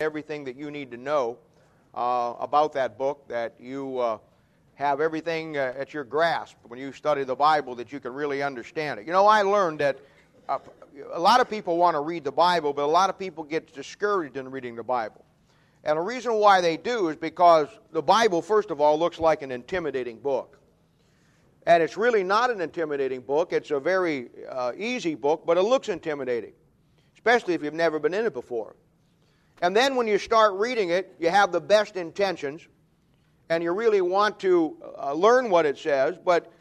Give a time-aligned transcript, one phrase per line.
[0.00, 1.38] everything that you need to know
[1.94, 4.18] uh, about that book, that you uh,
[4.74, 8.42] have everything uh, at your grasp when you study the Bible, that you can really
[8.42, 9.06] understand it.
[9.06, 9.98] You know, I learned that
[10.50, 10.58] uh,
[11.14, 13.72] a lot of people want to read the Bible, but a lot of people get
[13.72, 15.24] discouraged in reading the Bible.
[15.82, 19.40] And the reason why they do is because the Bible, first of all, looks like
[19.40, 20.58] an intimidating book.
[21.66, 23.54] And it's really not an intimidating book.
[23.54, 26.52] It's a very uh, easy book, but it looks intimidating,
[27.14, 28.76] especially if you've never been in it before.
[29.62, 32.66] And then when you start reading it, you have the best intentions
[33.48, 36.52] and you really want to uh, learn what it says, but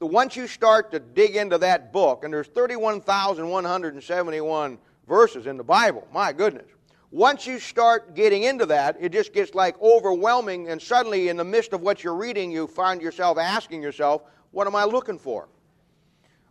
[0.00, 4.78] once you start to dig into that book, and there's 31,171
[5.08, 6.66] verses in the Bible, my goodness.
[7.10, 11.44] Once you start getting into that, it just gets like overwhelming, and suddenly, in the
[11.44, 15.48] midst of what you're reading, you find yourself asking yourself, What am I looking for?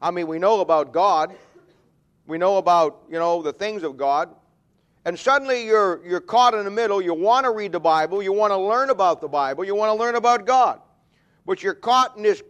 [0.02, 1.36] I mean, we know about God,
[2.28, 4.34] we know about, you know, the things of God,
[5.06, 7.02] and suddenly you're, you're caught in the middle.
[7.02, 9.90] You want to read the Bible, you want to learn about the Bible, you want
[9.90, 10.80] to learn about God.
[11.46, 12.42] But you're caught in this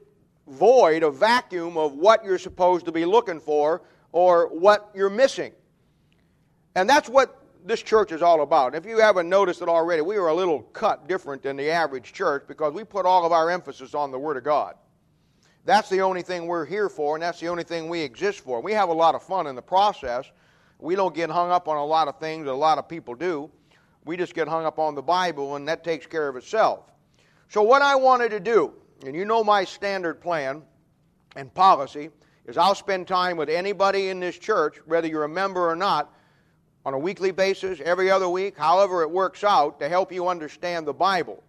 [0.48, 5.52] void, a vacuum of what you're supposed to be looking for or what you're missing.
[6.76, 8.76] And that's what this church is all about.
[8.76, 12.14] If you haven't noticed it already, we are a little cut different than the average
[12.14, 14.76] church because we put all of our emphasis on the Word of God.
[15.66, 18.62] That's the only thing we're here for, and that's the only thing we exist for.
[18.62, 20.30] We have a lot of fun in the process
[20.80, 23.16] we don't get hung up on a lot of things that a lot of people
[23.16, 23.50] do.
[24.06, 26.92] We just get hung up on the Bible, and that takes care of itself.
[27.48, 28.74] So, what I wanted to do,
[29.06, 30.62] and you know my standard plan
[31.36, 32.10] and policy,
[32.46, 36.14] is I'll spend time with anybody in this church, whether you're a member or not,
[36.86, 40.86] on a weekly basis, every other week, however it works out, to help you understand
[40.86, 41.42] the Bible.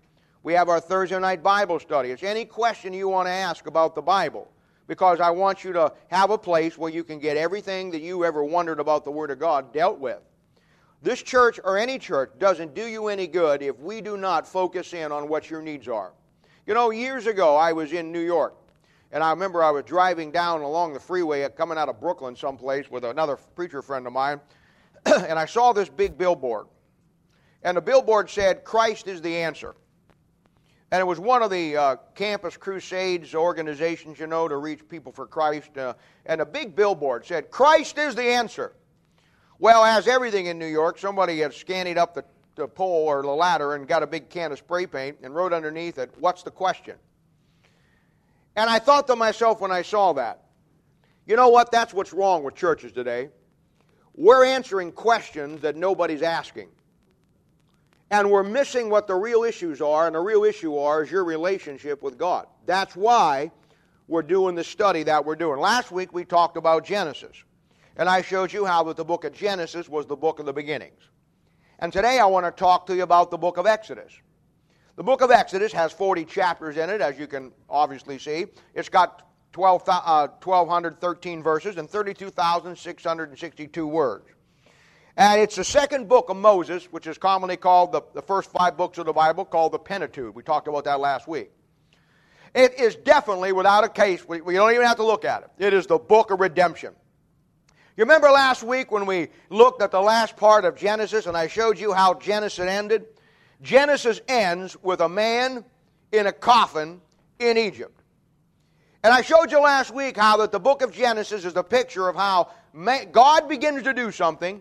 [0.44, 2.10] We have our Thursday night Bible study.
[2.10, 4.48] It's any question you want to ask about the Bible
[4.86, 8.24] because I want you to have a place where you can get everything that you
[8.24, 10.20] ever wondered about the Word of God dealt with.
[11.02, 14.94] This church or any church doesn't do you any good if we do not focus
[14.94, 16.12] in on what your needs are.
[16.66, 18.54] You know, years ago I was in New York,
[19.12, 22.34] and I remember I was driving down along the freeway uh, coming out of Brooklyn
[22.34, 24.40] someplace with another preacher friend of mine,
[25.06, 26.66] and I saw this big billboard.
[27.62, 29.74] And the billboard said, Christ is the answer.
[30.94, 35.10] And it was one of the uh, Campus Crusades organizations, you know, to reach people
[35.10, 35.76] for Christ.
[35.76, 35.94] Uh,
[36.24, 38.76] and a big billboard said, Christ is the answer.
[39.58, 42.24] Well, as everything in New York, somebody had scanned up the,
[42.54, 45.52] the pole or the ladder and got a big can of spray paint and wrote
[45.52, 46.94] underneath it, What's the question?
[48.54, 50.44] And I thought to myself when I saw that,
[51.26, 51.72] you know what?
[51.72, 53.30] That's what's wrong with churches today.
[54.14, 56.68] We're answering questions that nobody's asking
[58.10, 61.24] and we're missing what the real issues are, and the real issue are is your
[61.24, 62.46] relationship with God.
[62.66, 63.50] That's why
[64.08, 65.58] we're doing the study that we're doing.
[65.58, 67.42] Last week we talked about Genesis,
[67.96, 70.52] and I showed you how that the book of Genesis was the book of the
[70.52, 71.00] beginnings.
[71.78, 74.12] And today I want to talk to you about the book of Exodus.
[74.96, 78.46] The book of Exodus has 40 chapters in it, as you can obviously see.
[78.74, 84.33] It's got 12, uh, 1,213 verses and 32,662 words.
[85.16, 88.76] And it's the second book of Moses, which is commonly called the, the first five
[88.76, 90.34] books of the Bible, called the Pentateuch.
[90.34, 91.50] We talked about that last week.
[92.54, 95.66] It is definitely, without a case, we, we don't even have to look at it.
[95.66, 96.94] It is the book of redemption.
[97.96, 101.46] You remember last week when we looked at the last part of Genesis and I
[101.46, 103.06] showed you how Genesis ended?
[103.62, 105.64] Genesis ends with a man
[106.10, 107.00] in a coffin
[107.38, 108.00] in Egypt.
[109.04, 112.08] And I showed you last week how that the book of Genesis is a picture
[112.08, 112.50] of how
[113.12, 114.60] God begins to do something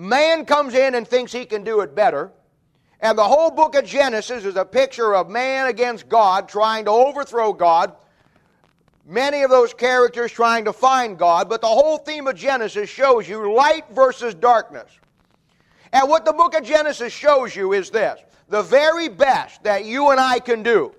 [0.00, 2.32] Man comes in and thinks he can do it better.
[3.00, 6.90] And the whole book of Genesis is a picture of man against God trying to
[6.90, 7.92] overthrow God.
[9.04, 13.28] Many of those characters trying to find God, but the whole theme of Genesis shows
[13.28, 14.90] you light versus darkness.
[15.92, 20.12] And what the book of Genesis shows you is this the very best that you
[20.12, 20.94] and I can do,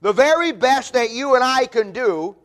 [0.00, 2.36] the very best that you and I can do,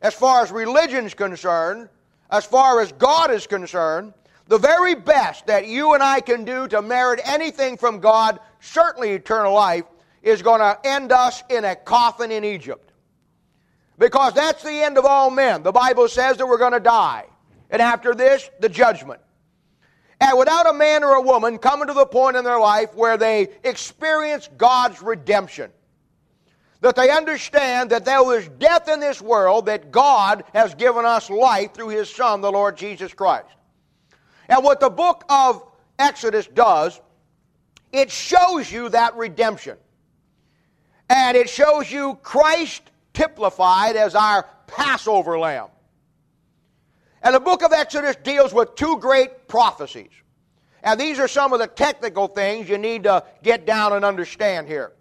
[0.00, 1.88] as far as religion's concerned,
[2.30, 4.14] as far as God is concerned,
[4.46, 9.10] the very best that you and I can do to merit anything from God, certainly
[9.10, 9.84] eternal life,
[10.22, 12.92] is going to end us in a coffin in Egypt.
[13.98, 15.62] Because that's the end of all men.
[15.62, 17.26] The Bible says that we're going to die.
[17.70, 19.20] And after this, the judgment.
[20.20, 23.16] And without a man or a woman coming to the point in their life where
[23.16, 25.70] they experience God's redemption,
[26.80, 31.30] that they understand that there is death in this world, that God has given us
[31.30, 33.48] life through His Son, the Lord Jesus Christ.
[34.48, 35.64] And what the book of
[35.98, 37.00] Exodus does,
[37.92, 39.76] it shows you that redemption.
[41.08, 42.82] And it shows you Christ
[43.12, 45.68] typified as our Passover lamb.
[47.22, 50.10] And the book of Exodus deals with two great prophecies.
[50.82, 54.68] And these are some of the technical things you need to get down and understand
[54.68, 54.92] here.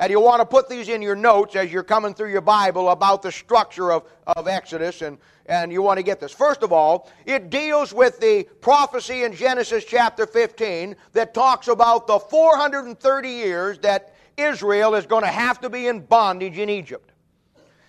[0.00, 2.88] And you want to put these in your notes as you're coming through your Bible
[2.88, 6.32] about the structure of, of Exodus, and, and you want to get this.
[6.32, 12.06] First of all, it deals with the prophecy in Genesis chapter 15 that talks about
[12.06, 17.09] the 430 years that Israel is going to have to be in bondage in Egypt.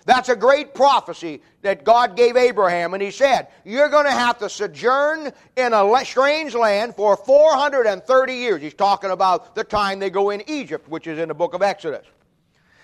[0.05, 4.39] That's a great prophecy that God gave Abraham, and he said, You're going to have
[4.39, 8.61] to sojourn in a strange land for 430 years.
[8.61, 11.61] He's talking about the time they go in Egypt, which is in the book of
[11.61, 12.05] Exodus.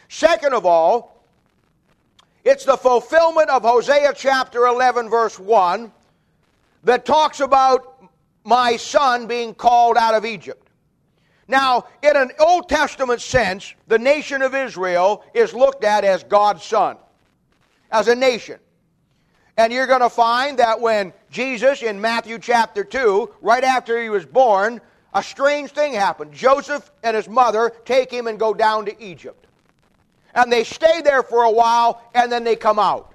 [0.10, 1.25] Second of all,
[2.44, 5.92] it's the fulfillment of Hosea chapter 11, verse 1,
[6.84, 8.04] that talks about
[8.44, 10.69] my son being called out of Egypt.
[11.48, 16.64] Now, in an Old Testament sense, the nation of Israel is looked at as God's
[16.64, 16.98] son
[17.92, 18.60] as a nation.
[19.57, 24.10] And you're going to find that when Jesus, in Matthew chapter 2, right after he
[24.10, 24.80] was born,
[25.13, 26.31] a strange thing happened.
[26.31, 29.48] Joseph and his mother take him and go down to Egypt.
[30.36, 33.13] And they stay there for a while, and then they come out.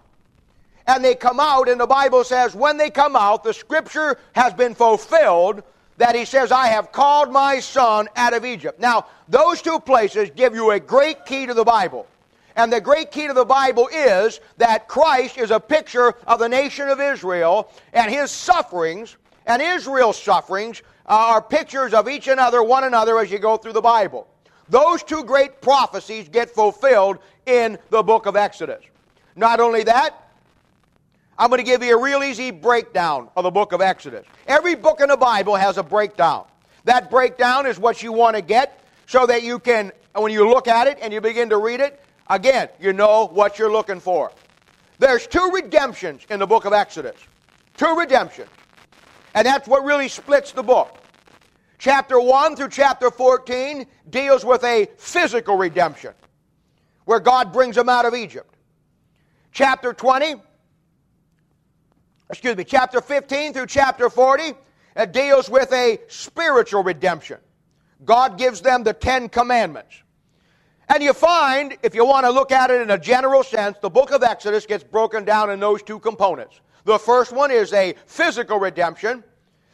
[0.88, 4.52] And they come out, and the Bible says, when they come out, the scripture has
[4.52, 5.62] been fulfilled
[5.98, 8.80] that he says, I have called my son out of Egypt.
[8.80, 12.08] Now, those two places give you a great key to the Bible.
[12.56, 16.48] And the great key to the Bible is that Christ is a picture of the
[16.48, 19.16] nation of Israel, and his sufferings
[19.46, 23.72] and Israel's sufferings uh, are pictures of each another, one another, as you go through
[23.72, 24.28] the Bible.
[24.68, 28.82] Those two great prophecies get fulfilled in the book of Exodus.
[29.34, 30.14] Not only that,
[31.38, 34.24] I'm going to give you a real easy breakdown of the book of Exodus.
[34.46, 36.44] Every book in the Bible has a breakdown.
[36.84, 40.68] That breakdown is what you want to get so that you can, when you look
[40.68, 44.32] at it and you begin to read it, Again, you know what you're looking for.
[44.98, 47.16] There's two redemptions in the book of Exodus.
[47.76, 48.50] Two redemptions.
[49.34, 50.98] And that's what really splits the book.
[51.78, 56.12] Chapter 1 through chapter 14 deals with a physical redemption,
[57.06, 58.54] where God brings them out of Egypt.
[59.50, 60.36] Chapter 20,
[62.30, 64.52] excuse me, chapter 15 through chapter 40,
[64.94, 67.38] it deals with a spiritual redemption.
[68.04, 69.96] God gives them the Ten Commandments.
[70.92, 73.88] And you find, if you want to look at it in a general sense, the
[73.88, 76.60] book of Exodus gets broken down in those two components.
[76.84, 79.24] The first one is a physical redemption,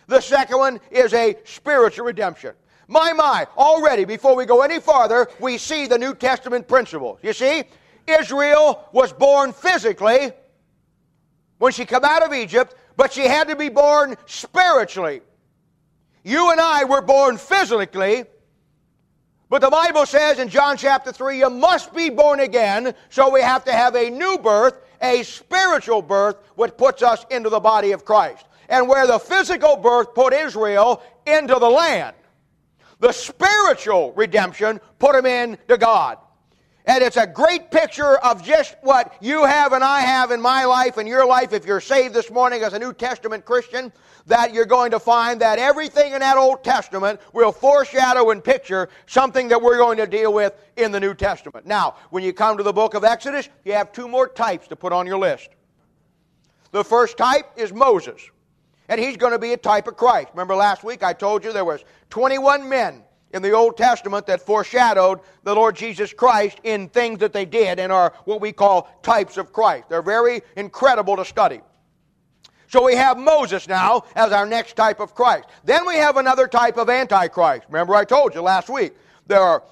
[0.07, 2.55] the second one is a spiritual redemption.
[2.87, 7.19] My, my, already, before we go any farther, we see the New Testament principles.
[7.25, 7.65] You see,
[8.07, 10.31] Israel was born physically
[11.59, 15.23] when she came out of Egypt, but she had to be born spiritually.
[16.23, 18.25] You and I were born physically,
[19.51, 23.41] but the Bible says in John chapter 3, you must be born again, so we
[23.41, 27.93] have to have a new birth, a spiritual birth, which puts us into the body
[27.93, 28.45] of Christ.
[28.69, 32.15] And where the physical birth put Israel into the land,
[33.01, 36.19] the spiritual redemption put them into God.
[36.89, 40.65] And it's a great picture of just what you have and I have in my
[40.65, 43.93] life and your life if you're saved this morning as a New Testament Christian
[44.25, 48.89] that you're going to find that everything in that Old Testament will foreshadow and picture
[49.05, 51.67] something that we're going to deal with in the New Testament.
[51.67, 54.75] Now, when you come to the book of Exodus, you have two more types to
[54.75, 55.51] put on your list.
[56.71, 58.31] The first type is Moses,
[58.89, 60.29] and he's going to be a type of Christ.
[60.33, 63.03] Remember last week I told you there was 21 men
[63.33, 67.79] in the Old Testament that foreshadowed the Lord Jesus Christ in things that they did
[67.79, 69.89] and are what we call types of Christ.
[69.89, 71.61] They're very incredible to study.
[72.69, 75.49] So we have Moses now as our next type of Christ.
[75.65, 77.67] Then we have another type of Antichrist.
[77.69, 78.95] Remember, I told you last week
[79.27, 79.63] there are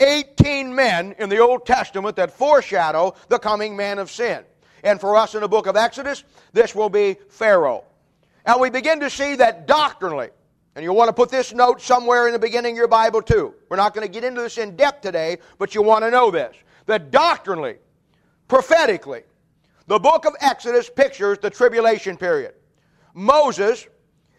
[0.00, 4.42] 18 men in the Old Testament that foreshadow the coming man of sin.
[4.82, 7.84] And for us in the book of Exodus, this will be Pharaoh.
[8.44, 10.30] And we begin to see that doctrinally,
[10.74, 13.54] and you'll want to put this note somewhere in the beginning of your Bible too.
[13.68, 16.30] We're not going to get into this in depth today, but you want to know
[16.30, 16.56] this.
[16.86, 17.76] That doctrinally,
[18.48, 19.22] prophetically,
[19.86, 22.54] the book of Exodus pictures the tribulation period.
[23.14, 23.86] Moses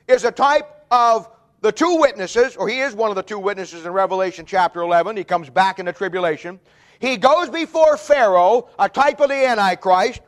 [0.07, 1.29] is a type of
[1.61, 5.17] the two witnesses, or he is one of the two witnesses in Revelation chapter 11.
[5.17, 6.59] He comes back in the tribulation.
[6.99, 10.21] He goes before Pharaoh, a type of the Antichrist,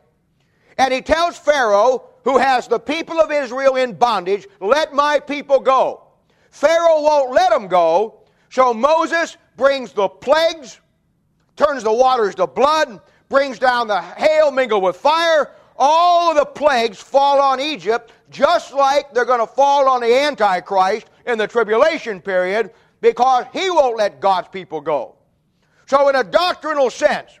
[0.78, 5.58] and he tells Pharaoh, who has the people of Israel in bondage, let my people
[5.58, 6.02] go.
[6.50, 8.20] Pharaoh won't let them go,
[8.50, 10.78] so Moses brings the plagues,
[11.56, 15.52] turns the waters to blood, brings down the hail mingled with fire.
[15.78, 20.14] All of the plagues fall on Egypt, just like they're going to fall on the
[20.14, 25.16] Antichrist in the tribulation period, because he won't let God's people go.
[25.86, 27.37] So, in a doctrinal sense,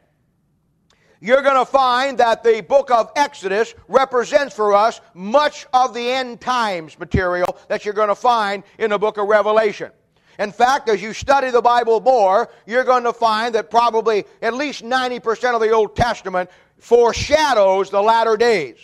[1.20, 6.10] you're going to find that the book of Exodus represents for us much of the
[6.10, 9.90] end times material that you're going to find in the book of Revelation.
[10.38, 14.54] In fact, as you study the Bible more, you're going to find that probably at
[14.54, 16.48] least 90% of the Old Testament
[16.78, 18.76] foreshadows the latter days.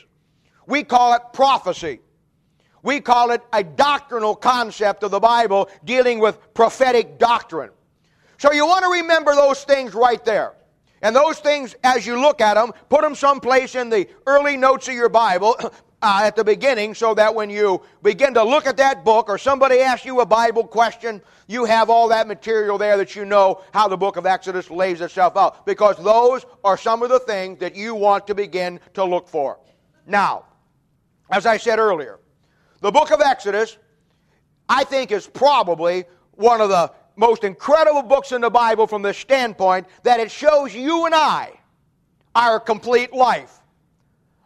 [0.67, 2.01] We call it prophecy.
[2.83, 7.71] We call it a doctrinal concept of the Bible dealing with prophetic doctrine.
[8.39, 10.55] So you want to remember those things right there.
[11.05, 14.89] And those things, as you look at them, put them someplace in the early notes
[14.89, 15.55] of your Bible
[16.03, 19.37] uh, at the beginning so that when you begin to look at that book or
[19.37, 23.61] somebody asks you a Bible question, you have all that material there that you know
[23.75, 25.67] how the book of Exodus lays itself out.
[25.67, 29.59] Because those are some of the things that you want to begin to look for.
[30.07, 30.47] Now,
[31.31, 32.19] as I said earlier,
[32.81, 33.77] the book of Exodus,
[34.71, 39.15] I think, is probably one of the most incredible books in the Bible from the
[39.15, 41.53] standpoint that it shows you and I
[42.35, 43.61] our complete life.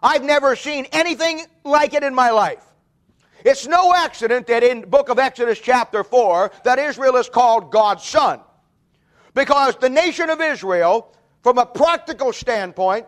[0.03, 2.63] I've never seen anything like it in my life.
[3.45, 8.05] It's no accident that in book of Exodus chapter 4 that Israel is called God's
[8.05, 8.41] son.
[9.35, 13.07] Because the nation of Israel, from a practical standpoint,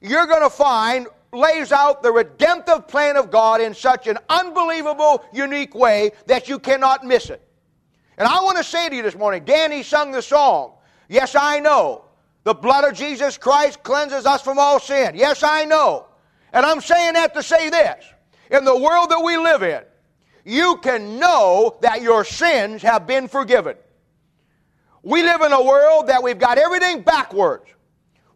[0.00, 5.24] you're going to find lays out the redemptive plan of God in such an unbelievable,
[5.32, 7.40] unique way that you cannot miss it.
[8.18, 10.72] And I want to say to you this morning, Danny sung the song.
[11.08, 12.04] Yes, I know.
[12.44, 15.14] The blood of Jesus Christ cleanses us from all sin.
[15.14, 16.06] Yes, I know.
[16.52, 18.04] And I'm saying that to say this.
[18.50, 19.82] In the world that we live in,
[20.44, 23.76] you can know that your sins have been forgiven.
[25.02, 27.64] We live in a world that we've got everything backwards.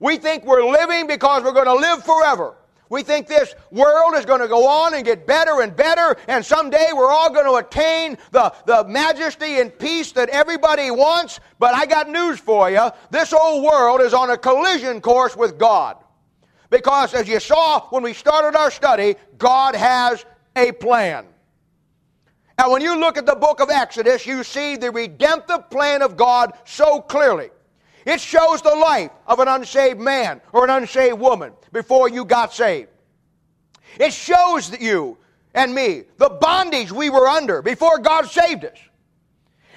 [0.01, 2.56] We think we're living because we're going to live forever.
[2.89, 6.45] We think this world is going to go on and get better and better, and
[6.45, 11.41] someday we're all going to attain the, the majesty and peace that everybody wants.
[11.59, 12.91] But I got news for you.
[13.11, 15.97] This old world is on a collision course with God.
[16.71, 20.25] Because as you saw when we started our study, God has
[20.55, 21.27] a plan.
[22.59, 26.17] And when you look at the book of Exodus, you see the redemptive plan of
[26.17, 27.51] God so clearly.
[28.07, 32.55] It shows the life of an unsaved man or an unsaved woman before you got
[32.55, 32.89] saved.
[33.99, 35.19] It shows you
[35.55, 38.79] and me the bondage we were under before God saved us.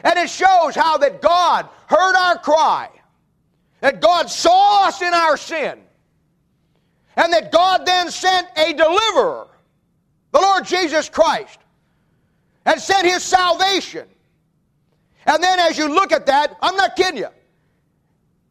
[0.04, 2.90] And it shows how that God heard our cry,
[3.82, 5.80] that God saw us in our sin,
[7.16, 9.48] and that God then sent a deliverer,
[10.32, 11.58] the Lord Jesus Christ,
[12.66, 14.08] and sent his salvation.
[15.26, 17.28] And then as you look at that, I'm not kidding you,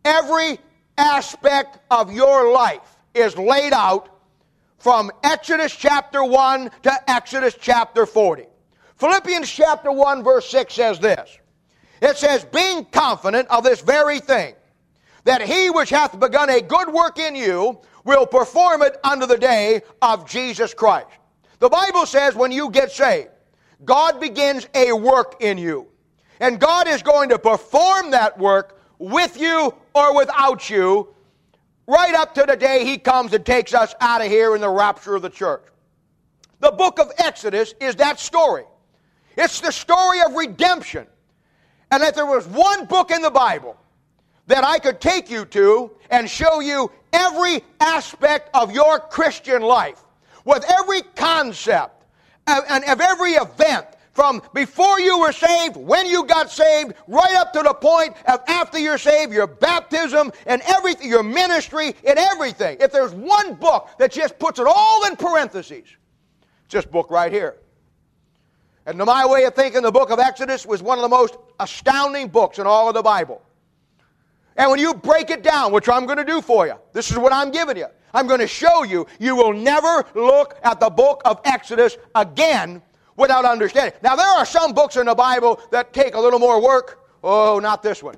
[0.09, 0.59] every
[0.97, 4.09] aspect of your life is laid out
[4.79, 8.47] from Exodus chapter 1 to Exodus chapter 40.
[8.97, 11.39] Philippians chapter 1, verse 6 says this
[12.01, 14.55] It says, Being confident of this very thing,
[15.25, 19.37] that he which hath begun a good work in you will perform it unto the
[19.37, 21.09] day of Jesus Christ.
[21.59, 23.29] The Bible says when you get saved,
[23.85, 25.89] God begins a work in you.
[26.41, 31.09] And God is going to perform that work with you or without you
[31.87, 34.69] right up to the day he comes and takes us out of here in the
[34.69, 35.63] rapture of the church.
[36.61, 38.65] The book of Exodus is that story.
[39.37, 41.07] It's the story of redemption.
[41.91, 43.77] And if there was one book in the Bible
[44.49, 50.03] that I could take you to and show you every aspect of your Christian life,
[50.45, 52.05] with every concept
[52.47, 53.87] and of every event
[54.19, 58.41] from before you were saved, when you got saved, right up to the point of
[58.49, 62.79] after you're saved, your baptism and everything, your ministry and everything.
[62.81, 65.85] If there's one book that just puts it all in parentheses,
[66.65, 67.59] it's this book right here.
[68.87, 71.37] And to my way of thinking, the book of Exodus was one of the most
[71.61, 73.41] astounding books in all of the Bible.
[74.57, 77.19] And when you break it down, which I'm going to do for you, this is
[77.19, 77.87] what I'm giving you.
[78.13, 82.83] I'm going to show you, you will never look at the book of Exodus again
[83.19, 83.93] without understanding.
[84.03, 87.07] Now, there are some books in the Bible that take a little more work.
[87.23, 88.15] Oh, not this one.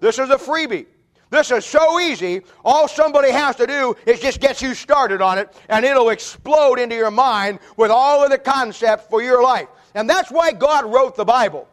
[0.00, 0.86] This is a freebie.
[1.30, 2.42] This is so easy.
[2.64, 6.80] All somebody has to do is just get you started on it, and it'll explode
[6.80, 9.68] into your mind with all of the concepts for your life.
[9.94, 11.68] And that's why God wrote the Bible.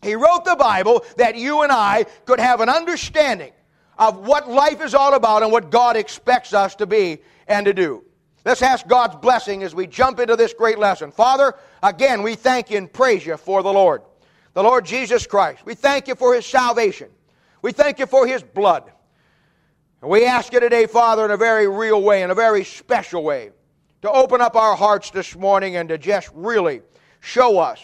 [0.00, 3.52] He wrote the Bible that you and I could have an understanding
[3.98, 7.74] of what life is all about and what God expects us to be and to
[7.74, 8.04] do.
[8.44, 11.10] Let's ask God's blessing as we jump into this great lesson.
[11.10, 14.02] Father, again, we thank you and praise you for the Lord,
[14.54, 15.64] the Lord Jesus Christ.
[15.64, 17.08] We thank you for his salvation.
[17.62, 18.90] We thank you for his blood.
[20.00, 23.24] And we ask you today, Father, in a very real way, in a very special
[23.24, 23.50] way,
[24.02, 26.82] to open up our hearts this morning and to just really
[27.20, 27.80] show us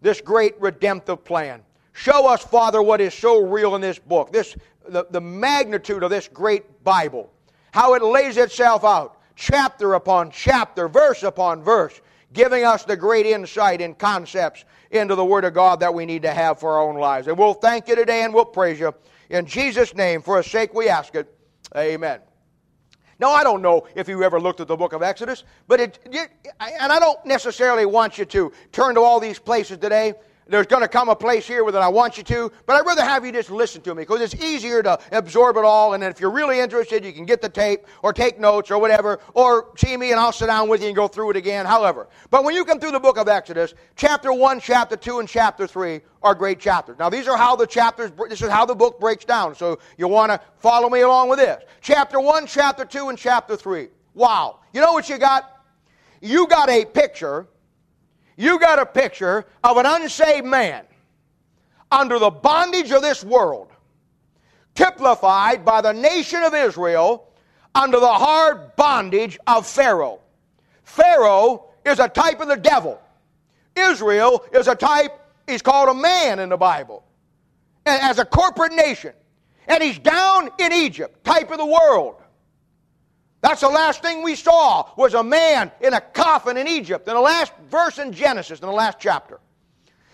[0.00, 1.62] this great redemptive plan.
[1.92, 4.56] Show us, Father, what is so real in this book, this,
[4.88, 7.30] the, the magnitude of this great Bible
[7.72, 12.00] how it lays itself out, chapter upon chapter, verse upon verse,
[12.32, 16.22] giving us the great insight and concepts into the Word of God that we need
[16.22, 17.28] to have for our own lives.
[17.28, 18.94] And we'll thank you today and we'll praise you.
[19.30, 21.34] In Jesus' name, for a sake we ask it.
[21.76, 22.20] Amen.
[23.18, 25.98] Now, I don't know if you ever looked at the book of Exodus, but it,
[26.60, 30.14] and I don't necessarily want you to turn to all these places today
[30.48, 33.04] there's going to come a place here where I want you to, but I'd rather
[33.04, 35.94] have you just listen to me because it's easier to absorb it all.
[35.94, 39.20] And if you're really interested, you can get the tape or take notes or whatever,
[39.34, 42.08] or see me and I'll sit down with you and go through it again, however.
[42.30, 45.66] But when you come through the book of Exodus, chapter 1, chapter 2, and chapter
[45.66, 46.98] 3 are great chapters.
[46.98, 49.54] Now, these are how the chapters, this is how the book breaks down.
[49.54, 51.62] So you want to follow me along with this.
[51.80, 53.88] Chapter 1, chapter 2, and chapter 3.
[54.14, 54.60] Wow.
[54.72, 55.64] You know what you got?
[56.20, 57.46] You got a picture
[58.36, 60.84] you got a picture of an unsaved man
[61.90, 63.68] under the bondage of this world,
[64.74, 67.28] typified by the nation of Israel
[67.74, 70.20] under the hard bondage of Pharaoh.
[70.84, 73.00] Pharaoh is a type of the devil.
[73.76, 75.12] Israel is a type,
[75.46, 77.04] he's called a man in the Bible,
[77.86, 79.12] as a corporate nation.
[79.66, 82.21] And he's down in Egypt, type of the world.
[83.42, 87.14] That's the last thing we saw was a man in a coffin in Egypt in
[87.14, 89.40] the last verse in Genesis, in the last chapter.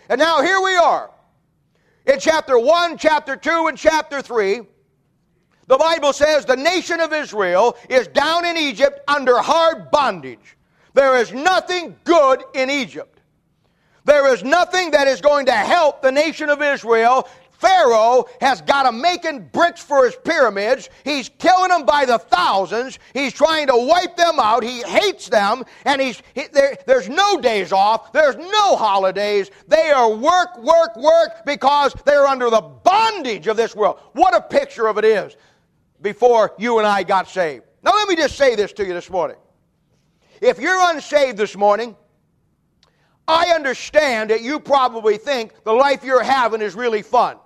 [0.09, 1.11] And now here we are.
[2.07, 4.61] In chapter 1, chapter 2, and chapter 3,
[5.67, 10.57] the Bible says the nation of Israel is down in Egypt under hard bondage.
[10.95, 13.21] There is nothing good in Egypt.
[14.05, 18.83] There is nothing that is going to help the nation of Israel Pharaoh has got
[18.83, 20.89] them making bricks for his pyramids.
[21.03, 22.99] He's killing them by the thousands.
[23.13, 24.63] He's trying to wipe them out.
[24.63, 28.13] He hates them, and he's he, there, there's no days off.
[28.13, 29.51] There's no holidays.
[29.67, 33.99] They are work, work, work because they're under the bondage of this world.
[34.13, 35.35] What a picture of it is
[36.01, 37.65] before you and I got saved.
[37.83, 39.37] Now, let me just say this to you this morning.
[40.41, 41.97] If you're unsaved this morning,
[43.27, 47.37] I understand that you probably think the life you're having is really fun.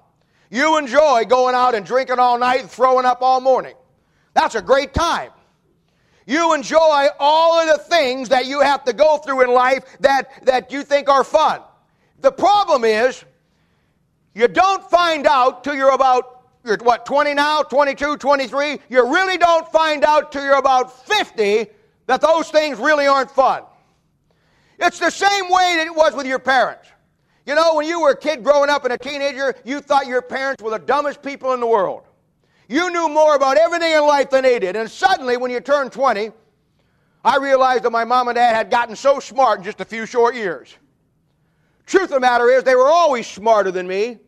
[0.53, 3.73] You enjoy going out and drinking all night and throwing up all morning.
[4.35, 5.31] That's a great time.
[6.27, 10.45] You enjoy all of the things that you have to go through in life that,
[10.45, 11.61] that you think are fun.
[12.19, 13.25] The problem is,
[14.35, 18.77] you don't find out till you're about, you're what, 20 now, 22, 23?
[18.89, 21.65] You really don't find out till you're about 50
[22.05, 23.63] that those things really aren't fun.
[24.77, 26.87] It's the same way that it was with your parents.
[27.45, 30.21] You know, when you were a kid growing up and a teenager, you thought your
[30.21, 32.03] parents were the dumbest people in the world.
[32.69, 34.75] You knew more about everything in life than they did.
[34.75, 36.31] And suddenly, when you turned 20,
[37.25, 40.05] I realized that my mom and dad had gotten so smart in just a few
[40.05, 40.75] short years.
[41.85, 44.19] Truth of the matter is, they were always smarter than me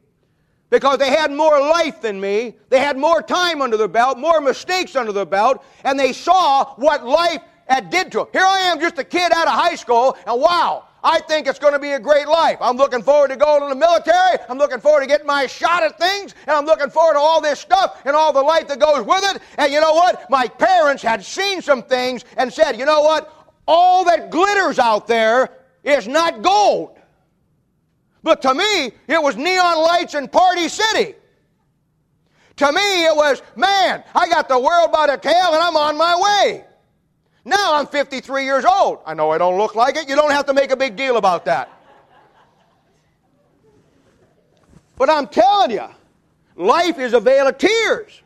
[0.69, 2.55] because they had more life than me.
[2.69, 6.75] They had more time under their belt, more mistakes under their belt, and they saw
[6.75, 8.27] what life had did to them.
[8.33, 11.59] Here I am, just a kid out of high school, and wow, I think it's
[11.59, 12.57] going to be a great life.
[12.59, 14.39] I'm looking forward to going to the military.
[14.49, 16.33] I'm looking forward to getting my shot at things.
[16.47, 19.23] And I'm looking forward to all this stuff and all the life that goes with
[19.35, 19.41] it.
[19.59, 20.27] And you know what?
[20.31, 23.31] My parents had seen some things and said, you know what?
[23.67, 25.51] All that glitters out there
[25.83, 26.97] is not gold.
[28.23, 31.13] But to me, it was neon lights and Party City.
[32.55, 35.97] To me, it was, man, I got the world by the tail and I'm on
[35.97, 36.15] my
[36.49, 36.65] way.
[37.45, 38.99] Now I'm 53 years old.
[39.05, 40.09] I know I don't look like it.
[40.09, 41.69] You don't have to make a big deal about that.
[44.97, 45.85] But I'm telling you,
[46.55, 48.21] life is a vale of tears.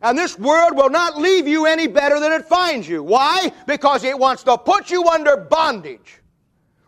[0.00, 3.02] And this world will not leave you any better than it finds you.
[3.02, 3.52] Why?
[3.66, 6.20] Because it wants to put you under bondage.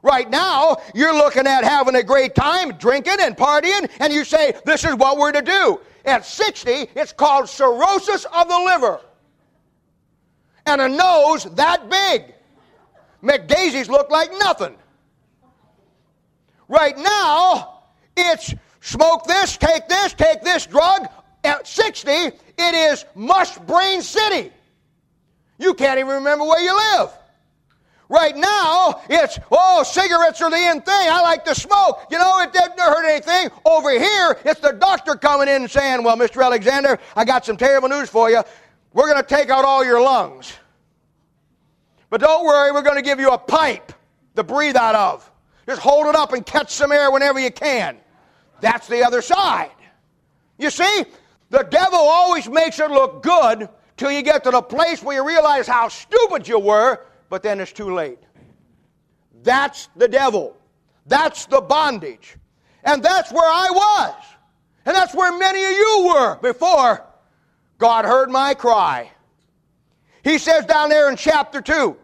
[0.03, 4.55] Right now, you're looking at having a great time, drinking and partying, and you say,
[4.65, 5.81] This is what we're to do.
[6.05, 9.01] At 60, it's called cirrhosis of the liver
[10.69, 12.35] and a nose that big.
[13.23, 14.77] McDaisie's look like nothing.
[16.69, 17.81] Right now,
[18.17, 21.09] it's smoke this, take this, take this drug.
[21.45, 24.53] At 60, it is mush brain city.
[25.59, 27.11] You can't even remember where you live.
[28.11, 30.95] Right now, it's, oh, cigarettes are the end thing.
[30.95, 32.07] I like to smoke.
[32.11, 33.51] You know, it didn't hurt anything.
[33.67, 36.43] Over here, it's the doctor coming in and saying, well, Mr.
[36.43, 38.43] Alexander, I got some terrible news for you.
[38.93, 40.53] We're going to take out all your lungs.
[42.11, 43.93] But don't worry, we're going to give you a pipe
[44.37, 45.31] to breathe out of.
[45.67, 47.99] Just hold it up and catch some air whenever you can.
[48.61, 49.71] That's the other side.
[50.59, 51.05] You see,
[51.51, 55.27] the devil always makes it look good till you get to the place where you
[55.27, 58.19] realize how stupid you were, but then it's too late.
[59.43, 60.57] That's the devil.
[61.07, 62.37] That's the bondage.
[62.85, 64.25] And that's where I was.
[64.87, 67.05] And that's where many of you were before
[67.79, 69.11] God heard my cry
[70.23, 71.97] He says down there in chapter 2,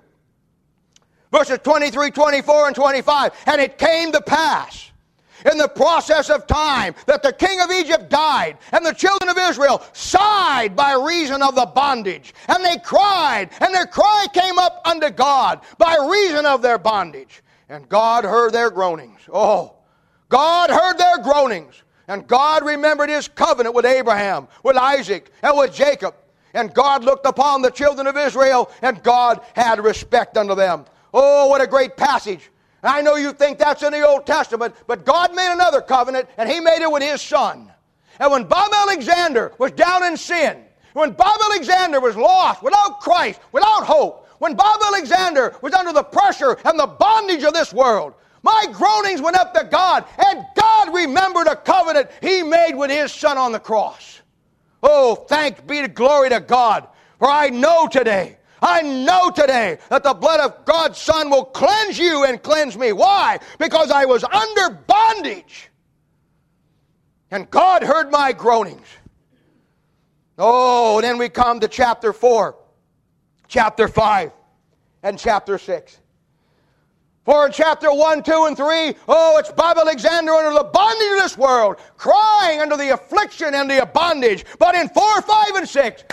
[1.30, 4.92] verses 23, 24, and 25, and it came to pass
[5.50, 9.36] in the process of time that the king of Egypt died, and the children of
[9.36, 12.34] Israel sighed by reason of the bondage.
[12.48, 17.42] And they cried, and their cry came up unto God by reason of their bondage.
[17.68, 19.20] And God heard their groanings.
[19.32, 19.74] Oh,
[20.28, 21.82] God heard their groanings.
[22.08, 26.14] And God remembered his covenant with Abraham, with Isaac, and with Jacob.
[26.52, 30.84] And God looked upon the children of Israel, and God had respect unto them.
[31.12, 32.50] Oh, what a great passage.
[32.82, 36.50] I know you think that's in the Old Testament, but God made another covenant, and
[36.50, 37.72] He made it with His Son.
[38.20, 40.62] And when Bob Alexander was down in sin,
[40.92, 46.02] when Bob Alexander was lost, without Christ, without hope, when Bob Alexander was under the
[46.02, 50.94] pressure and the bondage of this world, my groanings went up to God, and God
[50.94, 54.20] remembered a covenant He made with His Son on the cross.
[54.82, 56.86] Oh, thanks be to glory to God,
[57.18, 61.98] for I know today I know today that the blood of God's Son will cleanse
[61.98, 62.92] you and cleanse me.
[62.92, 63.38] Why?
[63.58, 65.68] Because I was under bondage.
[67.30, 68.86] And God heard my groanings.
[70.38, 72.56] Oh, then we come to chapter 4,
[73.48, 74.32] chapter 5,
[75.02, 76.00] and chapter 6.
[77.24, 81.22] For in chapter 1, 2, and 3, oh, it's Bob Alexander under the bondage of
[81.22, 84.44] this world, crying under the affliction and the bondage.
[84.58, 86.04] But in 4, 5, and 6,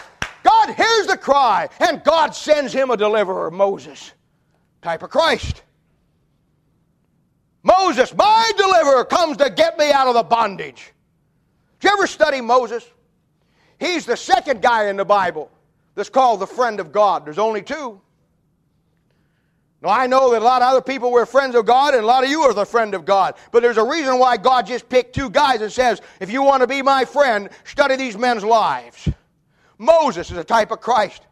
[0.43, 4.13] God hears the cry, and God sends him a deliverer, Moses,
[4.81, 5.63] type of Christ.
[7.61, 10.93] Moses, my deliverer, comes to get me out of the bondage.
[11.79, 12.89] Did you ever study Moses?
[13.79, 15.51] He's the second guy in the Bible
[15.95, 17.25] that's called the friend of God.
[17.25, 17.99] There's only two.
[19.81, 22.05] Now, I know that a lot of other people were friends of God, and a
[22.05, 23.33] lot of you are the friend of God.
[23.51, 26.61] But there's a reason why God just picked two guys and says, if you want
[26.61, 29.09] to be my friend, study these men's lives.
[29.79, 31.23] Moses is a type of Christ.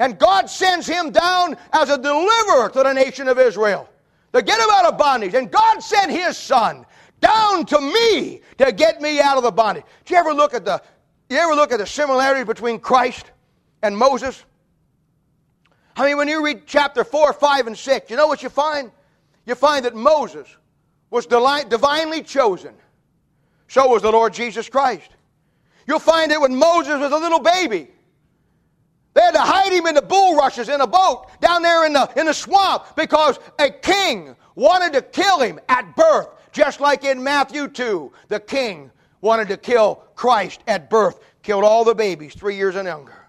[0.00, 3.88] And God sends him down as a deliverer to the nation of Israel
[4.32, 5.34] to get him out of bondage.
[5.34, 6.84] And God sent his son
[7.20, 9.84] down to me to get me out of the bondage.
[10.04, 10.82] Do you ever look at the
[11.28, 13.30] you ever look at the similarities between Christ
[13.82, 14.44] and Moses?
[15.96, 18.90] I mean, when you read chapter 4, 5, and 6, you know what you find?
[19.46, 20.46] You find that Moses
[21.10, 22.74] was divinely chosen.
[23.68, 25.08] So was the Lord Jesus Christ.
[25.86, 27.88] You'll find it when Moses was a little baby.
[29.14, 32.10] They had to hide him in the bulrushes in a boat down there in the,
[32.16, 37.22] in the swamp because a king wanted to kill him at birth, just like in
[37.22, 38.12] Matthew 2.
[38.28, 38.90] The king
[39.22, 43.25] wanted to kill Christ at birth, killed all the babies, three years and younger.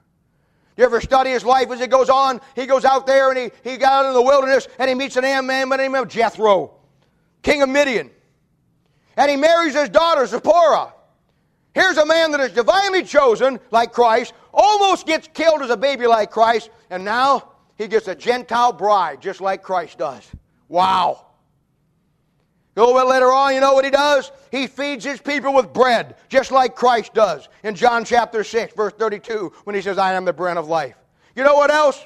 [0.78, 2.40] You ever study his life as he goes on?
[2.56, 5.16] He goes out there and he, he got out in the wilderness and he meets
[5.18, 6.76] an man by the name of Jethro,
[7.42, 8.12] king of Midian.
[9.18, 10.94] And he marries his daughter, Zipporah.
[11.74, 16.08] Here's a man that is divinely chosen, like Christ, almost gets killed as a baby,
[16.08, 20.28] like Christ, and now he gets a Gentile bride, just like Christ does.
[20.68, 21.27] Wow.
[22.78, 24.32] Oh, Little bit later on, you know what he does?
[24.52, 28.94] He feeds his people with bread, just like Christ does in John chapter 6, verse
[28.94, 30.96] 32, when he says, I am the bread of life.
[31.36, 32.06] You know what else?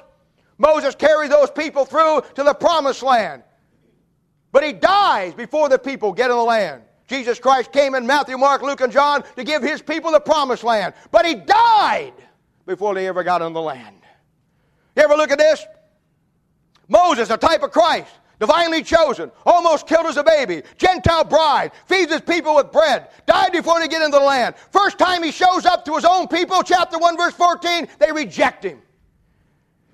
[0.56, 3.42] Moses carries those people through to the promised land.
[4.50, 6.82] But he dies before the people get in the land.
[7.06, 10.64] Jesus Christ came in Matthew, Mark, Luke, and John to give his people the promised
[10.64, 10.94] land.
[11.10, 12.14] But he died
[12.64, 13.96] before they ever got in the land.
[14.96, 15.64] You ever look at this?
[16.88, 22.10] Moses, a type of Christ, divinely chosen, almost killed as a baby, Gentile bride, feeds
[22.10, 24.56] his people with bread, died before they get into the land.
[24.72, 28.64] First time he shows up to his own people, chapter 1, verse 14, they reject
[28.64, 28.82] him.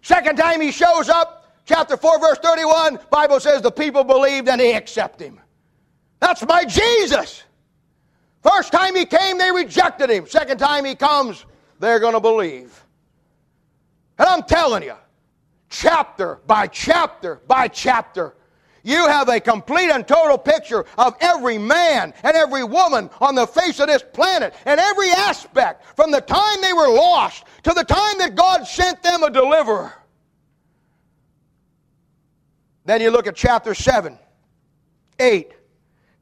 [0.01, 4.59] Second time he shows up, chapter 4, verse 31, Bible says the people believed and
[4.59, 5.39] they accept him.
[6.19, 7.43] That's my Jesus.
[8.43, 10.27] First time he came, they rejected him.
[10.27, 11.45] Second time he comes,
[11.81, 12.83] they're going to believe.
[14.19, 14.95] And I'm telling you,
[15.69, 18.35] chapter by chapter by chapter,
[18.89, 23.47] you have a complete and total picture of every man and every woman on the
[23.47, 27.85] face of this planet and every aspect from the time they were lost to the
[27.85, 29.93] time that God sent them a deliverer.
[32.87, 34.19] Then you look at chapter 7,
[35.19, 35.53] 8,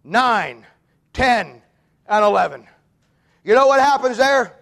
[0.03, 0.67] 9,
[1.13, 1.63] 10,
[2.09, 2.67] and 11.
[3.45, 4.57] You know what happens there?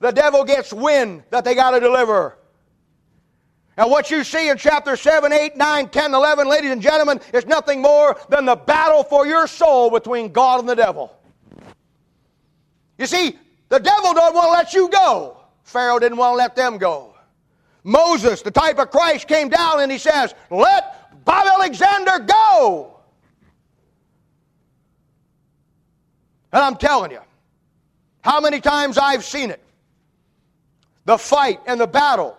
[0.00, 2.36] The devil gets wind that they got a deliver.
[3.76, 7.44] And what you see in chapter 7, 8, 9, 10, 11, ladies and gentlemen, is
[7.44, 11.14] nothing more than the battle for your soul between God and the devil.
[12.98, 15.36] You see, the devil don't want to let you go.
[15.64, 17.14] Pharaoh didn't want to let them go.
[17.84, 22.98] Moses, the type of Christ, came down and he says, Let Bob Alexander go.
[26.52, 27.20] And I'm telling you,
[28.22, 29.62] how many times I've seen it.
[31.04, 32.36] The fight and the battle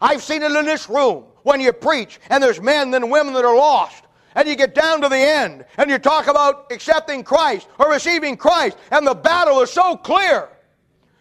[0.00, 3.44] I've seen it in this room when you preach, and there's men and women that
[3.44, 4.04] are lost.
[4.34, 8.36] And you get down to the end, and you talk about accepting Christ or receiving
[8.36, 10.48] Christ, and the battle is so clear.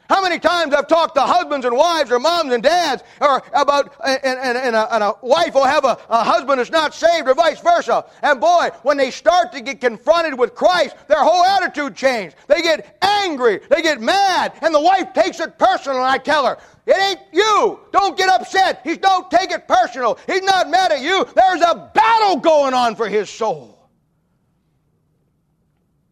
[0.10, 3.94] How many times I've talked to husbands and wives or moms and dads or about,
[4.04, 7.28] and, and, and, a, and a, wife will have a, a husband that's not saved
[7.28, 8.04] or vice versa.
[8.24, 12.36] And boy, when they start to get confronted with Christ, their whole attitude changes.
[12.48, 15.98] They get angry, they get mad, and the wife takes it personal.
[15.98, 17.80] And I tell her, it ain't you.
[17.92, 18.82] Don't get upset.
[18.84, 20.18] He don't take it personal.
[20.28, 21.26] He's not mad at you.
[21.36, 23.80] There's a battle going on for his soul.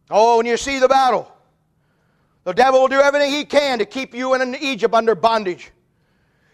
[0.09, 1.31] Oh, when you see the battle,
[2.43, 5.71] the devil will do everything he can to keep you in Egypt under bondage.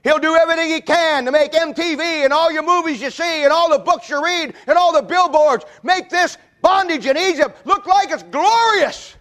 [0.04, 3.54] He'll do everything he can to make MTV and all your movies you see and
[3.54, 7.86] all the books you read and all the billboards make this bondage in Egypt look
[7.86, 9.16] like it's glorious.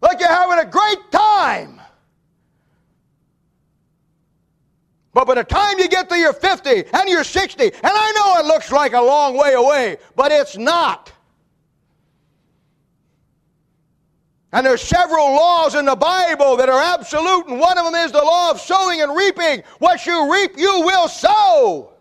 [0.00, 1.80] Like you're having a great time.
[5.12, 8.40] But by the time you get to your 50 and your 60, and I know
[8.40, 11.12] it looks like a long way away, but it's not.
[14.52, 18.10] And there's several laws in the Bible that are absolute, and one of them is
[18.12, 19.62] the law of sowing and reaping.
[19.78, 21.92] What you reap, you will sow.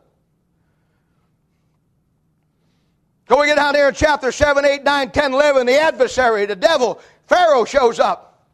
[3.27, 5.67] So we get down here in chapter 7, 8, 9, 10, 11.
[5.67, 8.47] The adversary, the devil, Pharaoh shows up.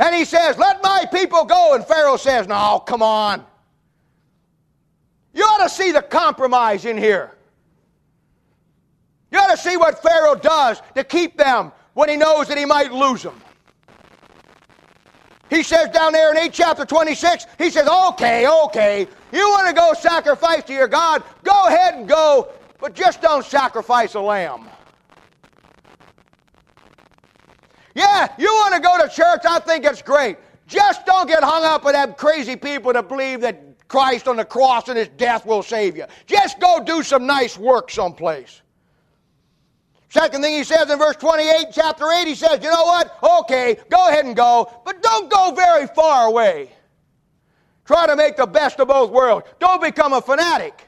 [0.00, 1.74] And he says, Let my people go.
[1.74, 3.44] And Pharaoh says, No, come on.
[5.34, 7.36] You ought to see the compromise in here.
[9.30, 12.64] You ought to see what Pharaoh does to keep them when he knows that he
[12.64, 13.38] might lose them.
[15.50, 19.74] He says down there in 8 chapter 26, he says, okay, okay, you want to
[19.74, 22.48] go sacrifice to your God, go ahead and go,
[22.80, 24.68] but just don't sacrifice a lamb.
[27.98, 30.36] Yeah, you want to go to church, I think it's great.
[30.68, 34.44] Just don't get hung up with them crazy people that believe that Christ on the
[34.44, 36.04] cross and his death will save you.
[36.24, 38.62] Just go do some nice work someplace.
[40.10, 43.18] Second thing he says in verse 28, chapter 8, he says, You know what?
[43.40, 46.70] Okay, go ahead and go, but don't go very far away.
[47.84, 49.48] Try to make the best of both worlds.
[49.58, 50.87] Don't become a fanatic.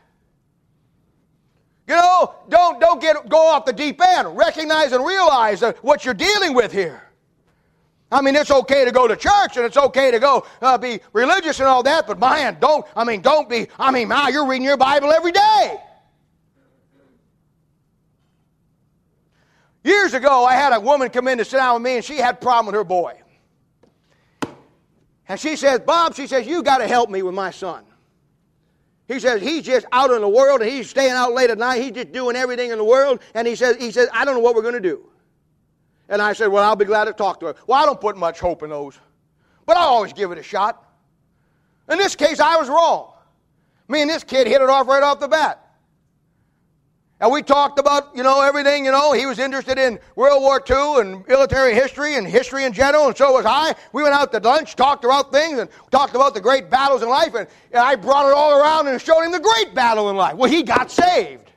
[1.90, 4.36] You know, don't, don't get, go off the deep end.
[4.36, 7.02] Recognize and realize what you're dealing with here.
[8.12, 11.00] I mean, it's okay to go to church and it's okay to go uh, be
[11.12, 14.46] religious and all that, but man, don't, I mean, don't be, I mean, man, you're
[14.46, 15.80] reading your Bible every day.
[19.82, 22.18] Years ago, I had a woman come in to sit down with me, and she
[22.18, 23.20] had a problem with her boy.
[25.26, 27.84] And she says, Bob, she says, you got to help me with my son.
[29.10, 31.82] He says, he's just out in the world, and he's staying out late at night.
[31.82, 33.18] He's just doing everything in the world.
[33.34, 35.04] And he says, he says, I don't know what we're going to do.
[36.08, 37.56] And I said, well, I'll be glad to talk to her.
[37.66, 38.96] Well, I don't put much hope in those.
[39.66, 40.84] But I always give it a shot.
[41.90, 43.12] In this case, I was wrong.
[43.88, 45.69] Me and this kid hit it off right off the bat.
[47.20, 49.12] And we talked about, you know, everything, you know.
[49.12, 53.16] He was interested in World War II and military history and history in general, and
[53.16, 53.74] so was I.
[53.92, 57.10] We went out to lunch, talked about things, and talked about the great battles in
[57.10, 60.16] life, and, and I brought it all around and showed him the great battle in
[60.16, 60.34] life.
[60.36, 61.50] Well, he got saved.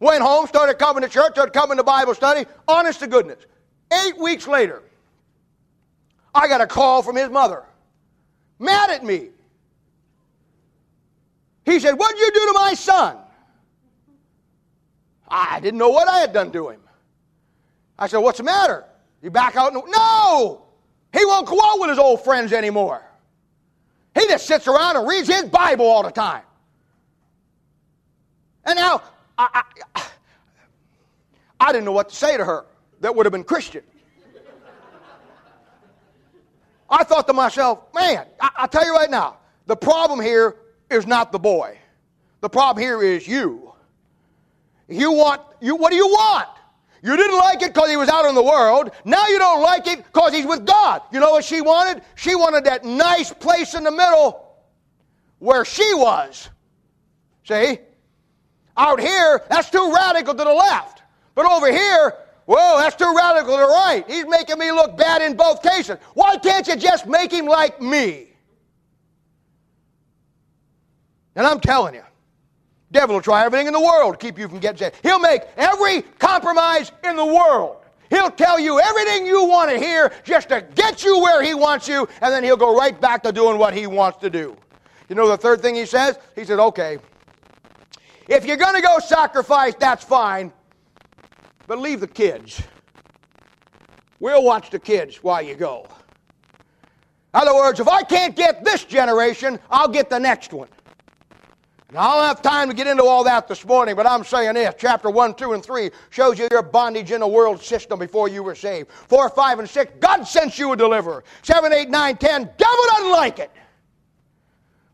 [0.00, 2.44] Went home, started coming to church, started coming to Bible study.
[2.68, 3.38] Honest to goodness.
[4.04, 4.82] Eight weeks later,
[6.34, 7.64] I got a call from his mother,
[8.58, 9.30] mad at me.
[11.68, 13.18] He said, What'd you do to my son?
[15.28, 16.80] I didn't know what I had done to him.
[17.98, 18.84] I said, What's the matter?
[19.22, 19.74] You back out?
[19.74, 20.64] And, no!
[21.12, 23.02] He won't go out with his old friends anymore.
[24.14, 26.42] He just sits around and reads his Bible all the time.
[28.64, 29.02] And now,
[29.36, 29.62] I,
[29.94, 30.06] I,
[31.60, 32.66] I didn't know what to say to her
[33.00, 33.82] that would have been Christian.
[36.90, 40.56] I thought to myself, man, I, I tell you right now, the problem here
[40.90, 41.78] is not the boy.
[42.40, 43.72] The problem here is you.
[44.88, 46.48] You want, you, what do you want?
[47.02, 48.90] You didn't like it because he was out in the world.
[49.04, 51.02] Now you don't like it because he's with God.
[51.12, 52.02] You know what she wanted?
[52.16, 54.44] She wanted that nice place in the middle
[55.38, 56.48] where she was.
[57.44, 57.78] See?
[58.76, 61.02] Out here, that's too radical to the left.
[61.34, 62.14] But over here,
[62.46, 64.04] whoa, that's too radical to the right.
[64.08, 65.98] He's making me look bad in both cases.
[66.14, 68.27] Why can't you just make him like me?
[71.38, 72.02] And I'm telling you,
[72.90, 74.96] devil will try everything in the world to keep you from getting saved.
[75.04, 77.76] He'll make every compromise in the world.
[78.10, 81.86] He'll tell you everything you want to hear just to get you where he wants
[81.86, 84.56] you, and then he'll go right back to doing what he wants to do.
[85.08, 86.18] You know the third thing he says?
[86.34, 86.98] He said, okay,
[88.26, 90.52] if you're going to go sacrifice, that's fine,
[91.68, 92.60] but leave the kids.
[94.18, 95.86] We'll watch the kids while you go.
[97.32, 100.68] In other words, if I can't get this generation, I'll get the next one.
[101.90, 104.54] Now, I don't have time to get into all that this morning, but I'm saying
[104.54, 104.74] this.
[104.76, 108.42] Chapter 1, 2, and 3 shows you your bondage in the world system before you
[108.42, 108.90] were saved.
[108.90, 111.24] 4, 5, and 6, God sent you a deliverer.
[111.42, 113.50] 7, 8, 9, 10, devil doesn't like it.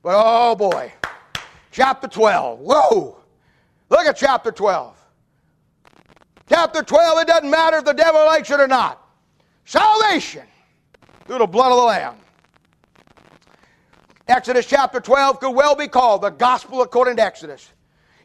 [0.05, 0.93] But oh boy,
[1.73, 3.17] chapter 12, whoa.
[3.89, 4.97] Look at chapter 12.
[6.49, 9.05] Chapter 12, it doesn't matter if the devil likes it or not.
[9.65, 10.45] Salvation
[11.27, 12.17] through the blood of the Lamb.
[14.27, 17.71] Exodus chapter 12 could well be called the gospel according to Exodus.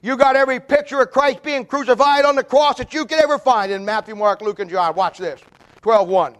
[0.01, 3.37] You got every picture of Christ being crucified on the cross that you could ever
[3.37, 4.95] find in Matthew, Mark, Luke, and John.
[4.95, 5.41] Watch this.
[5.81, 6.35] 12 1.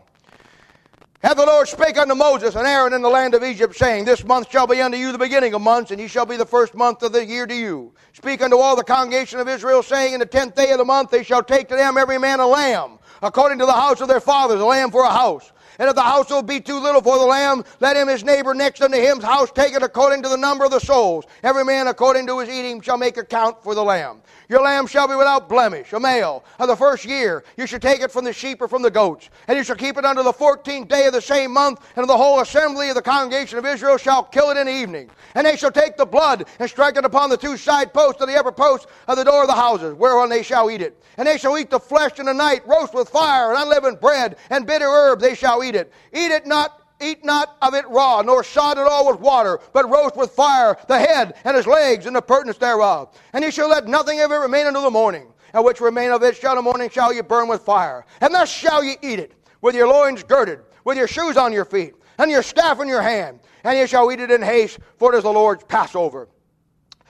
[1.22, 4.24] Hath the Lord spake unto Moses and Aaron in the land of Egypt, saying, This
[4.24, 6.74] month shall be unto you the beginning of months, and ye shall be the first
[6.74, 7.92] month of the year to you.
[8.14, 11.12] Speak unto all the congregation of Israel, saying, In the tenth day of the month
[11.12, 14.22] they shall take to them every man a lamb, according to the house of their
[14.22, 15.52] fathers, a lamb for a house.
[15.80, 18.82] And if the household be too little for the lamb, let him his neighbor next
[18.82, 21.26] unto him's house take it according to the number of the souls.
[21.42, 24.22] Every man according to his eating shall make account for the lamb.
[24.50, 26.44] Your lamb shall be without blemish, a male.
[26.58, 29.30] Of the first year, you shall take it from the sheep or from the goats.
[29.48, 32.18] And you shall keep it unto the fourteenth day of the same month, and the
[32.18, 35.12] whole assembly of the congregation of Israel shall kill it in the evening.
[35.36, 38.28] And they shall take the blood and strike it upon the two side posts of
[38.28, 41.00] the upper posts of the door of the houses, whereon they shall eat it.
[41.18, 44.38] And they shall eat the flesh in the night, roast with fire, and unleavened bread,
[44.50, 45.94] and bitter herb they shall eat it.
[46.12, 49.90] Eat it not Eat not of it raw, nor sod it all with water, but
[49.90, 53.18] roast with fire the head and his legs and the purtenance thereof.
[53.34, 55.28] And ye shall let nothing of it remain until the morning.
[55.54, 58.06] And which remain of it shall the morning shall ye burn with fire.
[58.22, 61.66] And thus shall ye eat it, with your loins girded, with your shoes on your
[61.66, 63.40] feet, and your staff in your hand.
[63.64, 66.28] And ye shall eat it in haste, for it is the Lord's Passover.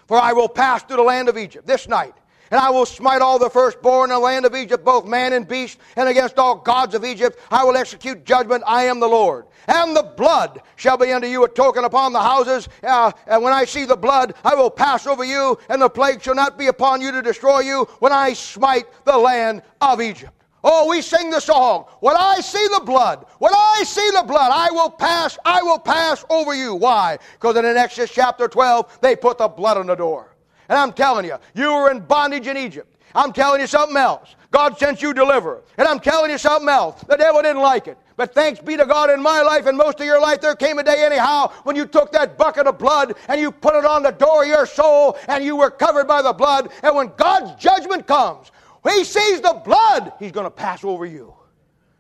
[0.08, 2.14] For I will pass through the land of Egypt this night
[2.52, 5.48] and I will smite all the firstborn in the land of Egypt, both man and
[5.48, 8.64] beast, and against all gods of Egypt I will execute judgment.
[8.66, 9.46] I am the Lord.
[9.68, 12.68] And the blood shall be unto you a token upon the houses.
[12.84, 16.22] Uh, and when I see the blood, I will pass over you, and the plague
[16.22, 20.34] shall not be upon you to destroy you when I smite the land of Egypt.
[20.64, 21.86] Oh, we sing the song.
[22.02, 25.80] When I see the blood, when I see the blood, I will pass, I will
[25.80, 26.76] pass over you.
[26.76, 27.18] Why?
[27.34, 30.29] Because in Exodus chapter 12, they put the blood on the door.
[30.70, 32.96] And I'm telling you, you were in bondage in Egypt.
[33.16, 34.36] I'm telling you something else.
[34.52, 35.64] God sent you deliverer.
[35.78, 37.04] And I'm telling you something else.
[37.08, 37.98] The devil didn't like it.
[38.16, 40.78] But thanks be to God in my life and most of your life, there came
[40.78, 44.04] a day anyhow when you took that bucket of blood and you put it on
[44.04, 46.70] the door of your soul and you were covered by the blood.
[46.84, 48.52] And when God's judgment comes,
[48.88, 51.34] He sees the blood, He's going to pass over you.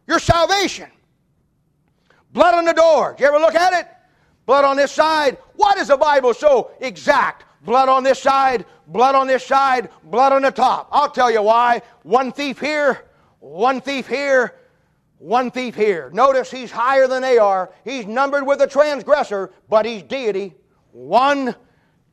[0.07, 0.89] Your salvation.
[2.33, 3.13] Blood on the door.
[3.13, 3.87] Did you ever look at it?
[4.45, 5.37] Blood on this side.
[5.55, 7.45] Why does the Bible so exact?
[7.63, 10.89] Blood on this side, blood on this side, blood on the top.
[10.91, 11.81] I'll tell you why.
[12.03, 13.05] One thief here,
[13.39, 14.55] one thief here,
[15.17, 16.09] one thief here.
[16.13, 17.71] Notice he's higher than they are.
[17.83, 20.55] He's numbered with a transgressor, but he's deity.
[20.91, 21.55] One,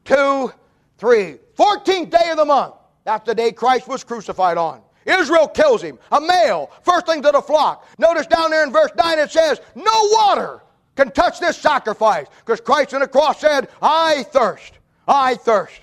[0.05, 0.53] two,
[0.99, 1.37] three.
[1.55, 2.75] Fourteenth day of the month.
[3.05, 4.83] That's the day Christ was crucified on.
[5.07, 7.87] Israel kills him, a male, first thing to the flock.
[7.97, 10.63] Notice down there in verse 9 it says, No water
[10.97, 14.76] can touch this sacrifice because Christ on the cross said, I thirst.
[15.07, 15.81] I thirst.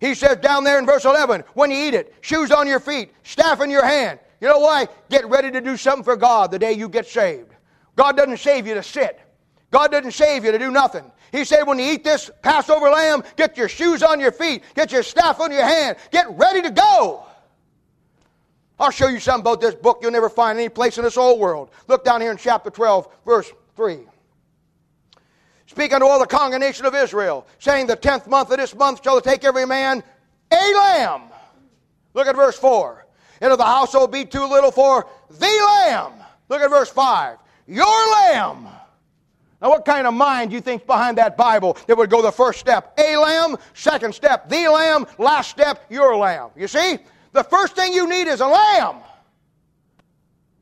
[0.00, 3.12] He says down there in verse 11, when you eat it, shoes on your feet,
[3.22, 4.18] staff in your hand.
[4.40, 4.88] You know why?
[5.08, 7.54] Get ready to do something for God the day you get saved.
[7.94, 9.20] God doesn't save you to sit.
[9.70, 11.10] God doesn't save you to do nothing.
[11.30, 14.92] He said, when you eat this Passover lamb, get your shoes on your feet, get
[14.92, 17.24] your staff on your hand, get ready to go.
[18.78, 21.38] I'll show you something about this book you'll never find any place in this whole
[21.38, 21.70] world.
[21.86, 24.00] Look down here in chapter 12, verse 3.
[25.72, 29.22] Speak unto all the congregation of Israel, saying, The tenth month of this month shall
[29.22, 30.02] take every man
[30.50, 31.22] a lamb.
[32.12, 33.06] Look at verse 4.
[33.40, 36.12] And if the household be too little for the lamb.
[36.50, 37.38] Look at verse 5.
[37.66, 38.68] Your lamb.
[39.62, 42.30] Now, what kind of mind do you think's behind that Bible that would go the
[42.30, 46.50] first step, a lamb, second step, the lamb, last step, your lamb?
[46.54, 46.98] You see?
[47.32, 48.96] The first thing you need is a lamb.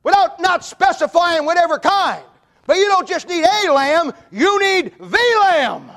[0.03, 2.23] Without not specifying whatever kind.
[2.65, 5.91] But you don't just need a lamb, you need the lamb.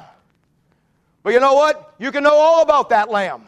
[1.23, 1.95] But you know what?
[1.99, 3.45] You can know all about that lamb.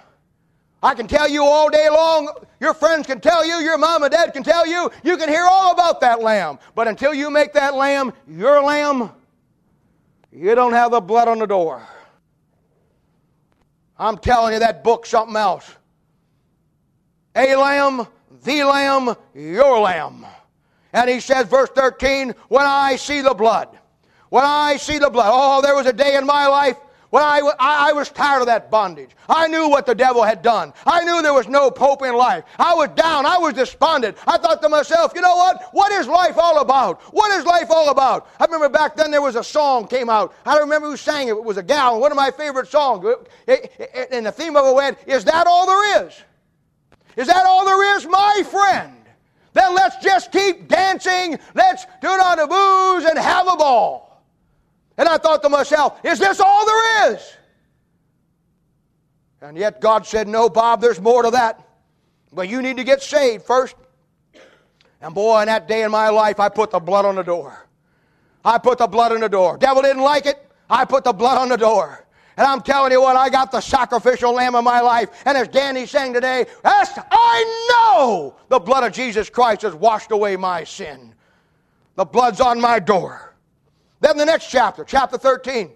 [0.83, 2.29] I can tell you all day long,
[2.61, 5.45] your friends can tell you, your mom and dad can tell you, you can hear
[5.45, 6.59] all about that lamb.
[6.75, 9.11] But until you make that lamb your lamb,
[10.31, 11.83] you don't have the blood on the door.
[13.99, 15.75] I'm telling you, that book's something else.
[17.35, 18.07] A lamb,
[18.45, 20.27] the lamb, your lamb.
[20.97, 23.69] And he says, verse 13, when I see the blood,
[24.31, 25.31] when I see the blood.
[25.31, 26.79] Oh, there was a day in my life
[27.11, 29.11] When I, I, I, was tired of that bondage.
[29.29, 30.73] I knew what the devil had done.
[30.85, 32.45] I knew there was no hope in life.
[32.59, 33.27] I was down.
[33.27, 34.17] I was despondent.
[34.27, 35.69] I thought to myself, you know what?
[35.73, 37.01] What is life all about?
[37.15, 38.29] What is life all about?
[38.41, 40.35] I remember back then there was a song came out.
[40.47, 41.33] I don't remember who sang it.
[41.33, 42.01] It was a gal.
[42.01, 43.07] One of my favorite songs.
[43.47, 46.15] And the theme of it went, is that all there is?
[47.17, 48.96] Is that all there is, my friend?
[49.57, 51.39] Then let's just keep dancing.
[51.55, 54.23] Let's do it on the booze and have a ball.
[54.99, 57.33] And I thought to myself, is this all there is?
[59.41, 61.67] And yet God said, no, Bob, there's more to that.
[62.35, 63.75] But you need to get saved first.
[65.01, 67.67] And boy, that day in my life, I put the blood on the door.
[68.45, 69.57] I put the blood on the door.
[69.57, 70.37] Devil didn't like it.
[70.69, 72.06] I put the blood on the door.
[72.37, 75.09] And I'm telling you what, I got the sacrificial lamb of my life.
[75.25, 80.11] And as Danny sang today, yes, I know the blood of Jesus Christ has washed
[80.11, 81.15] away my sin.
[81.95, 83.35] The blood's on my door.
[84.01, 85.71] Then the next chapter, chapter 13.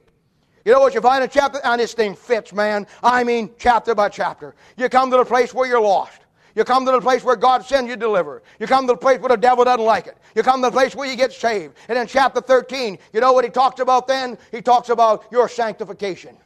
[0.67, 1.59] You know what you find in chapter?
[1.65, 2.87] And this thing fits, man.
[3.03, 4.55] I mean, chapter by chapter.
[4.77, 6.21] You come to the place where you're lost.
[6.55, 8.43] You come to the place where God sends you deliver.
[8.59, 10.19] You come to the place where the devil doesn't like it.
[10.35, 11.77] You come to the place where you get saved.
[11.89, 14.37] And in chapter 13, you know what he talks about then?
[14.51, 16.37] He talks about your sanctification.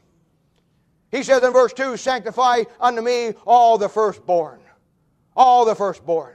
[1.15, 4.59] He says in verse 2 Sanctify unto me all the firstborn.
[5.37, 6.35] All the firstborn.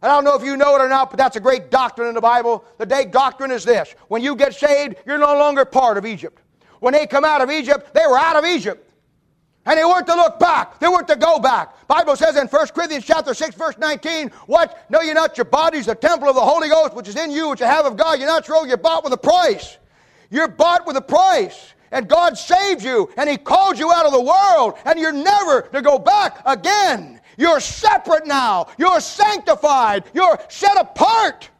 [0.00, 2.08] And I don't know if you know it or not, but that's a great doctrine
[2.08, 2.64] in the Bible.
[2.78, 6.40] The day doctrine is this when you get saved, you're no longer part of Egypt.
[6.80, 8.90] When they come out of Egypt, they were out of Egypt.
[9.66, 10.80] And they weren't to look back.
[10.80, 11.86] They weren't to go back.
[11.86, 14.90] Bible says in 1 Corinthians chapter 6, verse 19, what?
[14.90, 17.50] Know you not your body's the temple of the Holy Ghost, which is in you,
[17.50, 18.18] which you have of God.
[18.18, 19.76] You're not true, you're bought with a price.
[20.30, 24.12] You're bought with a price and God saved you and He called you out of
[24.12, 27.20] the world and you're never to go back again.
[27.36, 28.66] You're separate now.
[28.78, 30.04] You're sanctified.
[30.12, 31.50] You're set apart.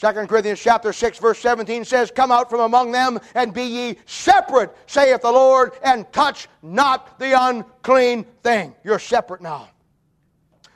[0.00, 3.98] 2 Corinthians chapter 6 verse 17 says, Come out from among them and be ye
[4.06, 8.74] separate, saith the Lord, and touch not the unclean thing.
[8.82, 9.68] You're separate now.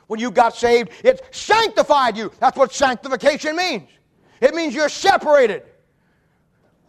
[0.07, 2.31] When you got saved, it sanctified you.
[2.39, 3.89] That's what sanctification means.
[4.39, 5.63] It means you're separated.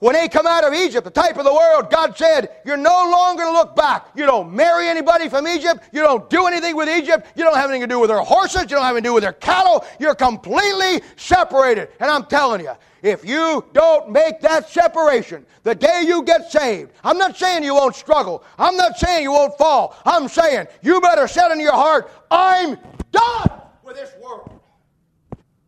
[0.01, 3.11] When they come out of Egypt, the type of the world, God said, You're no
[3.11, 4.07] longer to look back.
[4.15, 5.89] You don't marry anybody from Egypt.
[5.93, 7.27] You don't do anything with Egypt.
[7.35, 8.63] You don't have anything to do with their horses.
[8.63, 9.85] You don't have anything to do with their cattle.
[9.99, 11.89] You're completely separated.
[11.99, 12.73] And I'm telling you,
[13.03, 17.75] if you don't make that separation the day you get saved, I'm not saying you
[17.75, 18.45] won't struggle.
[18.57, 19.97] I'm not saying you won't fall.
[20.05, 22.77] I'm saying you better set in your heart, I'm
[23.11, 24.61] done with this world.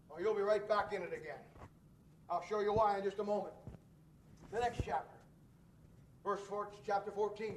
[0.09, 1.39] Or you'll be right back in it again.
[2.29, 3.55] I'll show you why in just a moment.
[4.53, 5.17] The next chapter,
[6.25, 7.55] verse 4, chapter 14.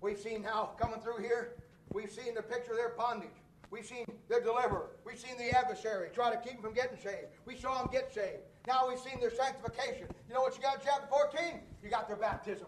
[0.00, 1.54] We've seen how coming through here,
[1.92, 3.30] we've seen the picture of their bondage.
[3.70, 4.90] We've seen their deliverer.
[5.04, 7.26] We've seen the adversary try to keep them from getting saved.
[7.44, 8.42] We saw them get saved.
[8.66, 10.08] Now we've seen their sanctification.
[10.28, 11.60] You know what you got in chapter 14?
[11.82, 12.66] You got their baptism.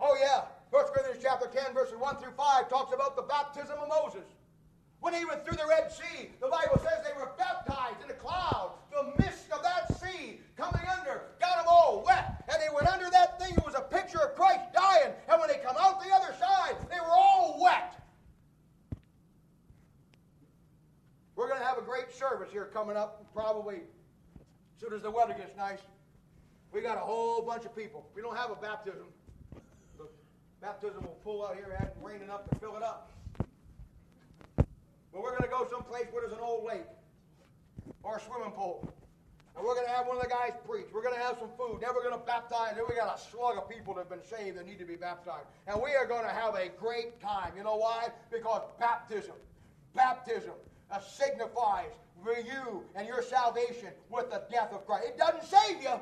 [0.00, 0.46] Oh, yeah.
[0.70, 4.26] 1 Corinthians chapter 10, verses 1 through 5 talks about the baptism of Moses.
[5.00, 8.14] When he went through the Red Sea, the Bible says they were baptized in the
[8.14, 8.72] cloud.
[8.92, 12.44] The mist of that sea coming under got them all wet.
[12.52, 13.54] And they went under that thing.
[13.54, 15.14] It was a picture of Christ dying.
[15.28, 17.96] And when they come out the other side, they were all wet.
[21.34, 25.10] We're going to have a great service here coming up, probably as soon as the
[25.10, 25.78] weather gets nice.
[26.72, 28.06] We got a whole bunch of people.
[28.14, 29.06] We don't have a baptism.
[29.96, 30.06] The
[30.60, 33.09] baptism will pull out here, and rain enough to fill it up.
[35.12, 36.86] But we're going to go someplace where there's an old lake
[38.02, 38.92] or a swimming pool.
[39.56, 40.86] And we're going to have one of the guys preach.
[40.92, 41.80] We're going to have some food.
[41.82, 42.76] Then we're going to baptize.
[42.76, 44.96] Then we got a slug of people that have been saved that need to be
[44.96, 45.46] baptized.
[45.66, 47.52] And we are going to have a great time.
[47.56, 48.08] You know why?
[48.30, 49.34] Because baptism,
[49.94, 50.54] baptism
[50.90, 51.90] uh, signifies
[52.26, 55.08] you and your salvation with the death of Christ.
[55.08, 56.00] It doesn't save you,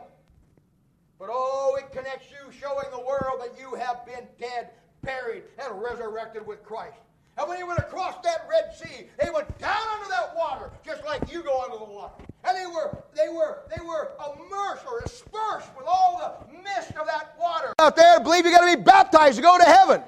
[1.19, 4.71] but oh, it connects you, showing the world that you have been dead,
[5.03, 6.99] buried, and resurrected with Christ.
[7.39, 11.05] And when they went across that Red Sea, they went down under that water, just
[11.05, 12.13] like you go under the water.
[12.43, 17.07] And they were, they were, they were immersed or aspersed with all the mist of
[17.07, 17.73] that water.
[17.79, 20.03] Out there, believe you got to be baptized to go to heaven.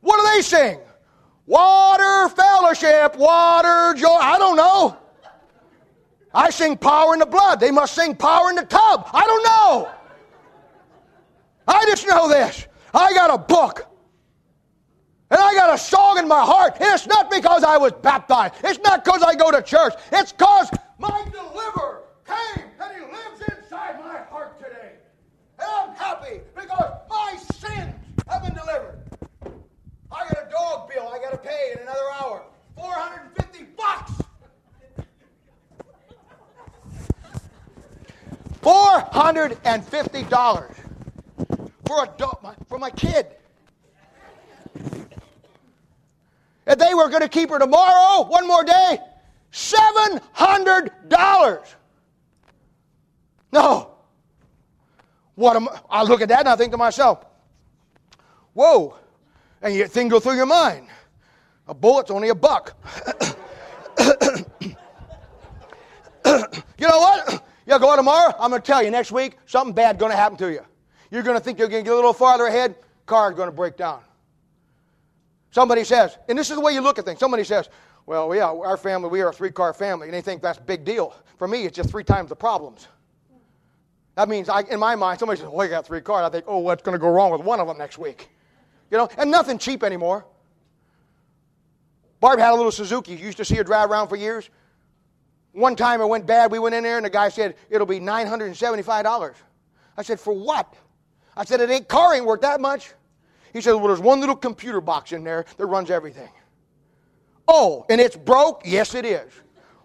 [0.00, 0.78] What do they sing?
[1.46, 4.08] Water fellowship, water joy.
[4.08, 4.98] I don't know.
[6.34, 7.58] I sing power in the blood.
[7.58, 9.08] They must sing power in the tub.
[9.14, 9.88] I don't know.
[11.66, 12.66] I just know this.
[12.92, 13.86] I got a book
[15.30, 16.76] and I got a song in my heart.
[16.80, 18.54] And it's not because I was baptized.
[18.62, 19.94] It's not because I go to church.
[20.12, 24.92] It's because my deliverer came and he lives inside my heart today.
[25.58, 27.94] And I'm happy because my sins
[28.28, 29.02] have been delivered.
[30.12, 32.44] I got a dog bill I got to pay in another hour.
[32.76, 34.12] 450 bucks.
[38.62, 40.74] $450.
[41.86, 43.26] for a dog, for my kid.
[46.66, 48.98] And they were going to keep her tomorrow, one more day,
[49.52, 51.74] $700.
[53.52, 53.90] No.
[55.36, 57.24] What am I look at that and I think to myself,
[58.54, 58.96] whoa.
[59.62, 60.88] And your thing go through your mind.
[61.68, 62.74] A bullet's only a buck.
[63.98, 64.06] you
[66.88, 67.44] know what?
[67.66, 70.16] You go out tomorrow, I'm going to tell you next week, something bad going to
[70.16, 70.60] happen to you.
[71.10, 73.54] You're going to think you're going to get a little farther ahead, car's going to
[73.54, 74.00] break down.
[75.56, 77.18] Somebody says, and this is the way you look at things.
[77.18, 77.70] Somebody says,
[78.04, 80.60] well, yeah, our family, we are a three car family, and they think that's a
[80.60, 81.14] big deal.
[81.38, 82.88] For me, it's just three times the problems.
[84.16, 86.26] That means, I, in my mind, somebody says, well, you got three cars.
[86.26, 88.28] I think, oh, what's going to go wrong with one of them next week?
[88.90, 90.26] You know, and nothing cheap anymore.
[92.20, 93.12] Barb had a little Suzuki.
[93.12, 94.50] You used to see her drive around for years.
[95.52, 96.52] One time it went bad.
[96.52, 99.34] We went in there, and the guy said, it'll be $975.
[99.96, 100.74] I said, for what?
[101.34, 102.92] I said, it ain't car ain't worth that much.
[103.56, 106.28] He said, well, there's one little computer box in there that runs everything.
[107.48, 108.60] Oh, and it's broke?
[108.66, 109.32] Yes, it is.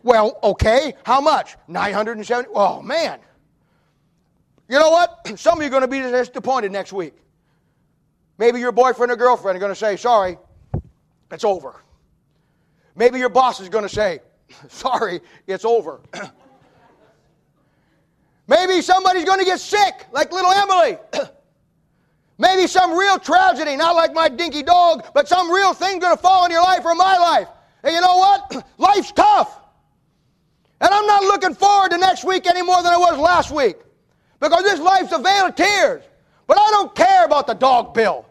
[0.04, 0.94] Well, okay.
[1.06, 1.56] How much?
[1.70, 2.50] 970.
[2.54, 3.22] Oh, man.
[4.68, 5.26] You know what?
[5.40, 7.14] Some of you are going to be disappointed next week.
[8.38, 10.38] Maybe your boyfriend or girlfriend are going to say, sorry,
[11.32, 11.82] it's over.
[12.98, 14.20] Maybe your boss is going to say,
[14.68, 16.02] sorry, it's over.
[18.48, 20.98] Maybe somebody's going to get sick, like little Emily.
[22.42, 26.22] Maybe some real tragedy, not like my dinky dog, but some real thing going to
[26.22, 27.48] fall in your life or my life.
[27.84, 28.66] And you know what?
[28.80, 29.60] Life's tough.
[30.82, 33.76] And I'm not looking forward to next week any more than I was last week
[34.40, 36.04] because this life's a vale of tears.
[36.48, 38.26] But I don't care about the dog bill.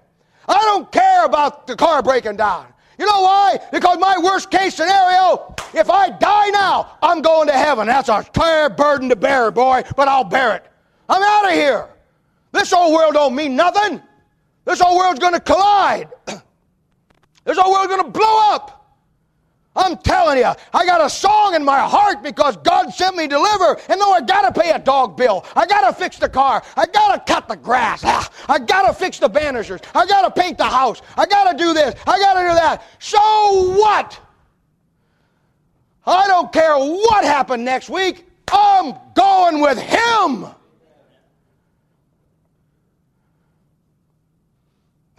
[0.49, 2.67] I don't care about the car breaking down.
[2.99, 3.61] You know why?
[3.71, 7.87] Because my worst case scenario, if I die now, I'm going to heaven.
[7.87, 10.67] That's a tired burden to bear, boy, but I'll bear it.
[11.09, 11.89] I'm out of here.
[12.53, 14.03] This old world don't mean nothing.
[14.65, 16.09] This old world's going to collide.
[17.45, 18.81] this old world's going to blow up.
[19.77, 23.79] I'm telling you, I got a song in my heart because God sent me deliver.
[23.89, 26.63] And though I got to pay a dog bill, I got to fix the car,
[26.77, 30.23] I got to cut the grass, ah, I got to fix the banisters, I got
[30.23, 32.83] to paint the house, I got to do this, I got to do that.
[32.99, 33.19] So
[33.79, 34.19] what?
[36.05, 38.27] I don't care what happened next week.
[38.53, 40.47] I'm going with Him.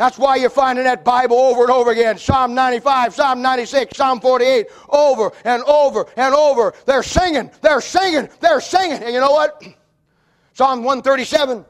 [0.01, 2.17] That's why you're finding that Bible over and over again.
[2.17, 6.73] Psalm 95, Psalm 96, Psalm 48, over and over and over.
[6.87, 9.03] They're singing, they're singing, they're singing.
[9.03, 9.63] And you know what?
[10.53, 11.63] Psalm 137,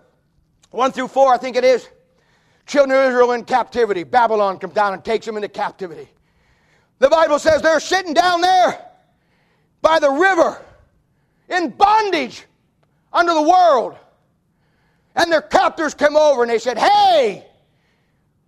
[0.70, 1.90] 1 through 4, I think it is.
[2.68, 4.06] Children of Israel in captivity.
[4.06, 6.08] Babylon comes down and takes them into captivity.
[7.00, 8.82] The Bible says they're sitting down there
[9.82, 10.62] by the river
[11.50, 12.46] in bondage
[13.12, 13.98] under the world.
[15.18, 17.51] And their captors came over and they said, Hey,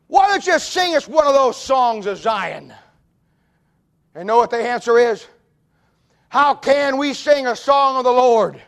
[0.08, 2.74] why don't you sing us one of those songs of Zion?
[4.16, 5.26] And know what the answer is?
[6.30, 8.62] How can we sing a song of the Lord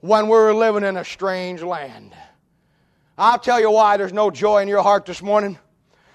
[0.00, 2.14] when we're living in a strange land?
[3.16, 5.58] I'll tell you why there's no joy in your heart this morning.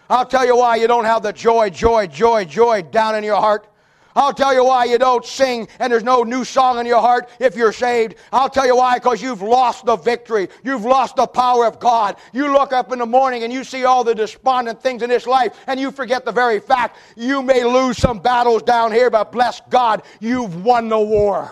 [0.09, 3.39] I'll tell you why you don't have the joy, joy, joy, joy down in your
[3.39, 3.67] heart.
[4.15, 7.29] I'll tell you why you don't sing and there's no new song in your heart
[7.39, 8.15] if you're saved.
[8.31, 10.47] I'll tell you why, because you've lost the victory.
[10.63, 12.15] You've lost the power of God.
[12.31, 15.27] You look up in the morning and you see all the despondent things in this
[15.27, 19.33] life and you forget the very fact you may lose some battles down here, but
[19.33, 21.51] bless God, you've won the war.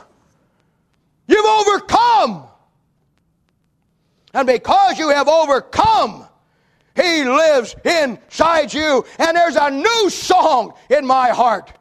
[1.27, 2.47] You've overcome.
[4.33, 6.27] And because you have overcome,
[6.95, 9.05] He lives inside you.
[9.19, 11.71] And there's a new song in my heart.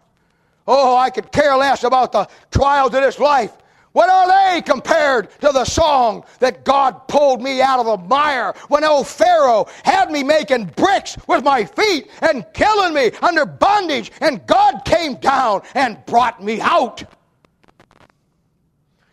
[0.75, 3.53] Oh, I could care less about the trials of this life.
[3.93, 8.55] What are they compared to the song that God pulled me out of the mire
[8.69, 14.13] when old Pharaoh had me making bricks with my feet and killing me under bondage,
[14.23, 17.03] and God came down and brought me out?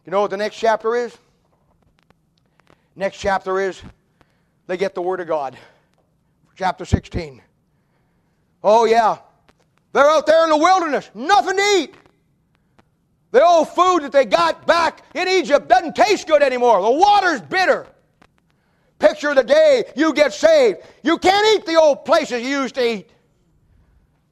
[0.06, 1.18] You know what the next chapter is?
[2.96, 3.82] Next chapter is
[4.68, 5.58] they get the Word of God.
[6.56, 7.42] Chapter 16.
[8.64, 9.18] Oh, yeah.
[9.94, 11.96] They're out there in the wilderness, nothing to eat.
[13.32, 16.82] The old food that they got back in Egypt doesn't taste good anymore.
[16.82, 17.88] The water's bitter.
[18.98, 20.80] Picture the day you get saved.
[21.04, 23.10] You can't eat the old places you used to eat.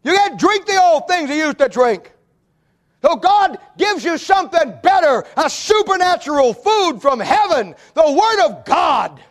[0.04, 2.12] You can't drink the old things you used to drink.
[3.02, 9.22] So God gives you something better, a supernatural food from heaven, the Word of God.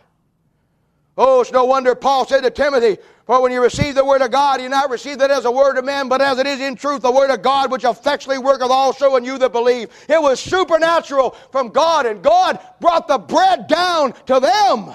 [1.17, 4.29] Oh, it's no wonder Paul said to Timothy, For when you receive the word of
[4.29, 6.75] God, you not receive it as a word of man, but as it is in
[6.75, 9.89] truth the word of God, which effectually worketh also in you that believe.
[10.07, 14.93] It was supernatural from God, and God brought the bread down to them.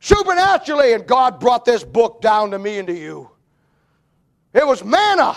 [0.00, 3.30] supernaturally, and God brought this book down to me and to you.
[4.52, 5.36] It was manna,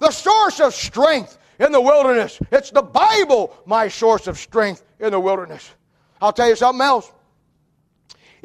[0.00, 2.38] the source of strength in the wilderness.
[2.50, 5.70] It's the Bible, my source of strength in the wilderness.
[6.20, 7.12] I'll tell you something else.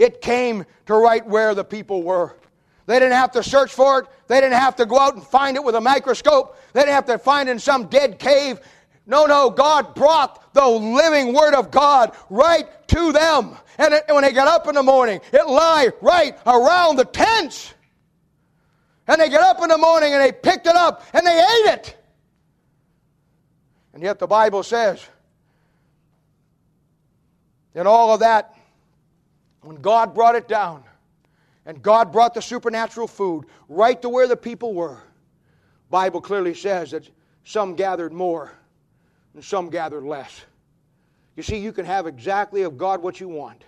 [0.02, 2.36] It came to right where the people were.
[2.88, 4.08] They didn't have to search for it.
[4.26, 6.58] They didn't have to go out and find it with a microscope.
[6.74, 8.60] They didn't have to find it in some dead cave.
[9.06, 13.56] No, no, God brought the living Word of God right to them.
[13.78, 17.72] And it, when they got up in the morning, it lay right around the tents.
[19.08, 21.74] And they get up in the morning and they picked it up and they ate
[21.74, 21.96] it.
[23.94, 25.06] And yet the Bible says,
[27.76, 28.56] in all of that,
[29.62, 30.84] when God brought it down,
[31.66, 34.98] and God brought the supernatural food right to where the people were,
[35.90, 37.10] Bible clearly says that
[37.44, 38.52] some gathered more
[39.34, 40.42] and some gathered less.
[41.36, 43.64] You see, you can have exactly of God what you want.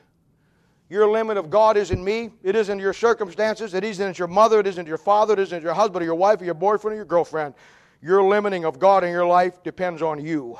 [0.90, 2.32] Your limit of God isn't me.
[2.44, 3.74] It isn't your circumstances.
[3.74, 4.60] It isn't your mother.
[4.60, 5.34] It isn't your father.
[5.34, 7.54] It isn't your husband or your wife or your boyfriend or your girlfriend.
[8.02, 10.58] Your limiting of God in your life depends on you.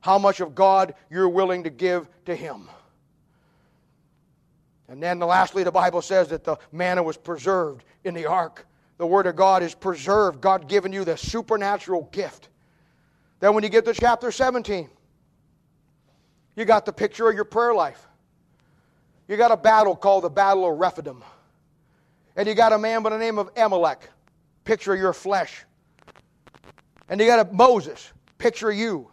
[0.00, 2.68] How much of God you're willing to give to Him.
[4.90, 8.66] And then lastly, the Bible says that the manna was preserved in the ark.
[8.98, 10.40] The Word of God is preserved.
[10.40, 12.48] God given you the supernatural gift.
[13.38, 14.90] Then when you get to chapter 17,
[16.56, 18.04] you got the picture of your prayer life.
[19.28, 21.22] You got a battle called the Battle of Rephidim.
[22.34, 24.10] And you got a man by the name of Amalek,
[24.64, 25.64] picture of your flesh.
[27.08, 29.08] And you got a Moses, picture of you.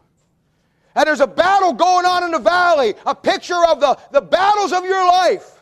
[0.96, 4.74] And there's a battle going on in the valley, a picture of the, the battles
[4.74, 5.57] of your life.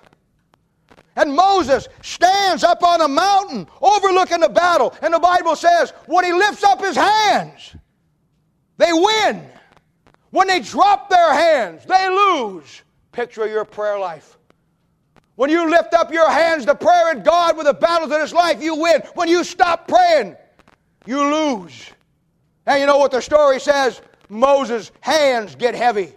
[1.16, 4.94] And Moses stands up on a mountain overlooking the battle.
[5.02, 7.76] And the Bible says, when he lifts up his hands,
[8.78, 9.48] they win.
[10.32, 12.82] When they drop their hands, they lose.
[13.14, 14.38] Picture your prayer life.
[15.36, 18.34] When you lift up your hands to prayer in God with the battles of this
[18.34, 19.02] life, you win.
[19.16, 20.36] When you stop praying,
[21.06, 21.92] you lose.
[22.66, 24.02] And you know what the story says?
[24.28, 26.14] Moses' hands get heavy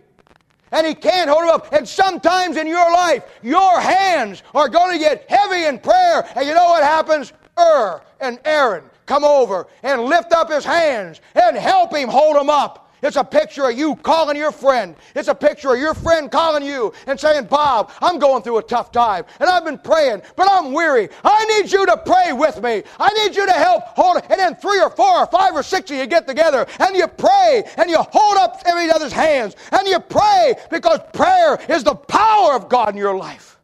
[0.72, 1.72] and he can't hold them up.
[1.72, 6.28] And sometimes in your life, your hands are going to get heavy in prayer.
[6.36, 7.32] And you know what happens?
[7.56, 12.50] Hur and Aaron come over and lift up his hands and help him hold them
[12.50, 12.87] up.
[13.02, 14.96] It's a picture of you calling your friend.
[15.14, 18.62] It's a picture of your friend calling you and saying, Bob, I'm going through a
[18.62, 21.08] tough time and I've been praying, but I'm weary.
[21.22, 22.82] I need you to pray with me.
[22.98, 24.24] I need you to help hold it.
[24.30, 27.06] And then three or four or five or six of you get together and you
[27.06, 31.94] pray and you hold up every other's hands and you pray because prayer is the
[31.94, 33.58] power of God in your life.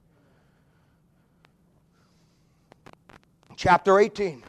[3.56, 4.42] Chapter 18,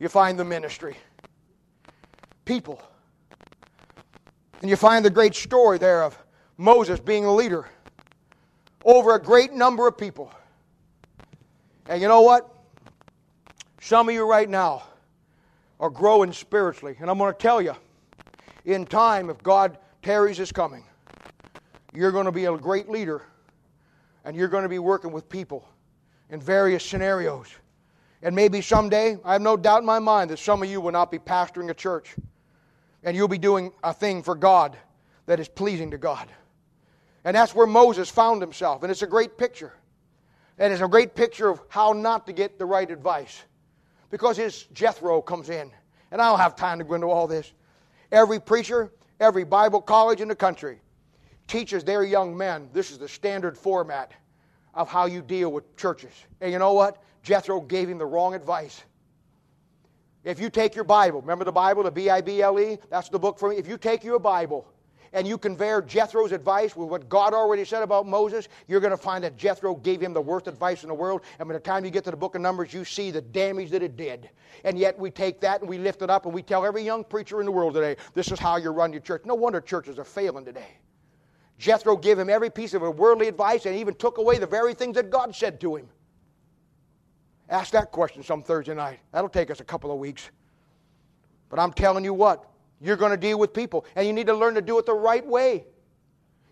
[0.00, 0.96] you find the ministry.
[2.44, 2.82] People
[4.62, 6.16] and you find the great story there of
[6.56, 7.68] Moses being a leader
[8.84, 10.32] over a great number of people.
[11.88, 12.48] And you know what?
[13.80, 14.84] Some of you right now
[15.80, 16.96] are growing spiritually.
[17.00, 17.74] And I'm going to tell you,
[18.64, 20.84] in time, if God tarries his coming,
[21.92, 23.22] you're going to be a great leader
[24.24, 25.68] and you're going to be working with people
[26.30, 27.48] in various scenarios.
[28.22, 30.92] And maybe someday, I have no doubt in my mind that some of you will
[30.92, 32.14] not be pastoring a church
[33.04, 34.76] and you'll be doing a thing for God
[35.26, 36.28] that is pleasing to God.
[37.24, 38.82] And that's where Moses found himself.
[38.82, 39.72] And it's a great picture.
[40.58, 43.42] And it's a great picture of how not to get the right advice.
[44.10, 45.70] Because his Jethro comes in.
[46.10, 47.52] And I don't have time to go into all this.
[48.10, 50.80] Every preacher, every Bible college in the country
[51.46, 54.12] teaches their young men this is the standard format
[54.74, 56.12] of how you deal with churches.
[56.40, 57.02] And you know what?
[57.22, 58.82] Jethro gave him the wrong advice.
[60.24, 62.78] If you take your Bible, remember the Bible, the B I B L E?
[62.90, 63.56] That's the book for me.
[63.56, 64.68] If you take your Bible
[65.12, 68.96] and you compare Jethro's advice with what God already said about Moses, you're going to
[68.96, 71.22] find that Jethro gave him the worst advice in the world.
[71.38, 73.70] And by the time you get to the book of Numbers, you see the damage
[73.70, 74.30] that it did.
[74.64, 77.04] And yet we take that and we lift it up and we tell every young
[77.04, 79.22] preacher in the world today, this is how you run your church.
[79.24, 80.78] No wonder churches are failing today.
[81.58, 84.94] Jethro gave him every piece of worldly advice and even took away the very things
[84.94, 85.88] that God said to him.
[87.52, 88.98] Ask that question some Thursday night.
[89.12, 90.30] That'll take us a couple of weeks.
[91.50, 92.48] But I'm telling you what,
[92.80, 94.94] you're going to deal with people, and you need to learn to do it the
[94.94, 95.66] right way.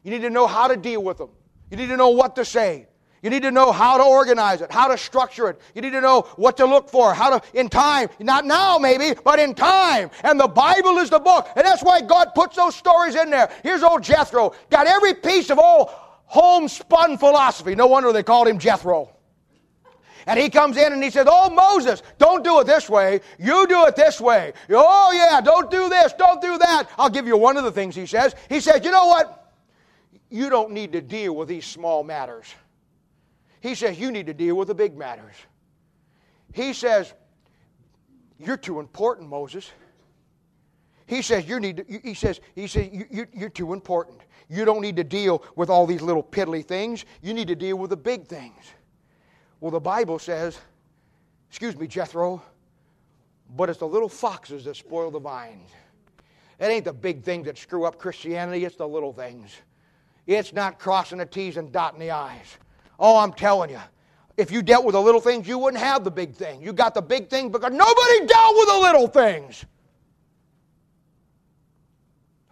[0.05, 1.30] You need to know how to deal with them.
[1.70, 2.86] You need to know what to say.
[3.22, 5.59] You need to know how to organize it, how to structure it.
[5.74, 9.18] You need to know what to look for, how to, in time, not now maybe,
[9.24, 10.11] but in time.
[10.22, 11.48] And the Bible is the book.
[11.57, 13.51] And that's why God puts those stories in there.
[13.62, 15.88] Here's old Jethro, got every piece of old
[16.26, 17.74] homespun philosophy.
[17.74, 19.11] No wonder they called him Jethro.
[20.26, 23.20] And he comes in and he says, Oh, Moses, don't do it this way.
[23.38, 24.52] You do it this way.
[24.70, 26.88] Oh, yeah, don't do this, don't do that.
[26.98, 28.34] I'll give you one of the things he says.
[28.48, 29.52] He says, You know what?
[30.30, 32.54] You don't need to deal with these small matters.
[33.60, 35.34] He says, You need to deal with the big matters.
[36.52, 37.12] He says,
[38.38, 39.70] You're too important, Moses.
[41.10, 44.20] He says, you need to, he says, he says you, you, you're too important.
[44.48, 47.04] You don't need to deal with all these little piddly things.
[47.20, 48.54] You need to deal with the big things.
[49.61, 50.58] Well, the Bible says,
[51.48, 52.42] excuse me, Jethro,
[53.56, 55.70] but it's the little foxes that spoil the vines.
[56.58, 59.54] It ain't the big things that screw up Christianity, it's the little things.
[60.26, 62.58] It's not crossing the T's and dotting the I's.
[62.98, 63.80] Oh, I'm telling you,
[64.36, 66.62] if you dealt with the little things, you wouldn't have the big thing.
[66.62, 69.64] You got the big thing because nobody dealt with the little things.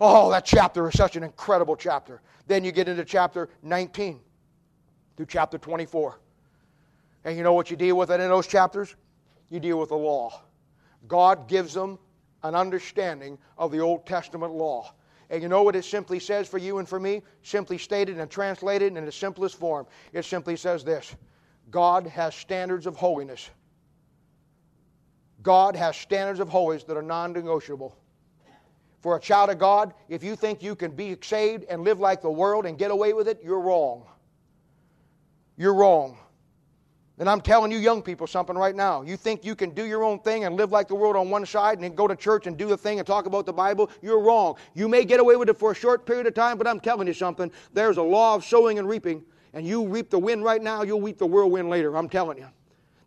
[0.00, 2.20] Oh, that chapter is such an incredible chapter.
[2.46, 4.20] Then you get into chapter 19
[5.16, 6.18] through chapter 24.
[7.28, 8.96] And you know what you deal with in those chapters?
[9.50, 10.40] You deal with the law.
[11.06, 11.98] God gives them
[12.42, 14.94] an understanding of the Old Testament law.
[15.28, 17.20] And you know what it simply says for you and for me?
[17.42, 19.86] Simply stated and translated in the simplest form.
[20.14, 21.16] It simply says this
[21.70, 23.50] God has standards of holiness.
[25.42, 27.94] God has standards of holiness that are non negotiable
[29.00, 32.22] for a child of God, if you think you can be saved and live like
[32.22, 34.06] the world and get away with it, you're wrong.
[35.58, 36.16] You're wrong.
[37.20, 39.02] And I'm telling you, young people, something right now.
[39.02, 41.44] You think you can do your own thing and live like the world on one
[41.44, 43.90] side and then go to church and do the thing and talk about the Bible?
[44.00, 44.54] You're wrong.
[44.74, 47.08] You may get away with it for a short period of time, but I'm telling
[47.08, 47.50] you something.
[47.72, 51.00] There's a law of sowing and reaping, and you reap the wind right now, you'll
[51.00, 51.96] reap the whirlwind later.
[51.96, 52.46] I'm telling you.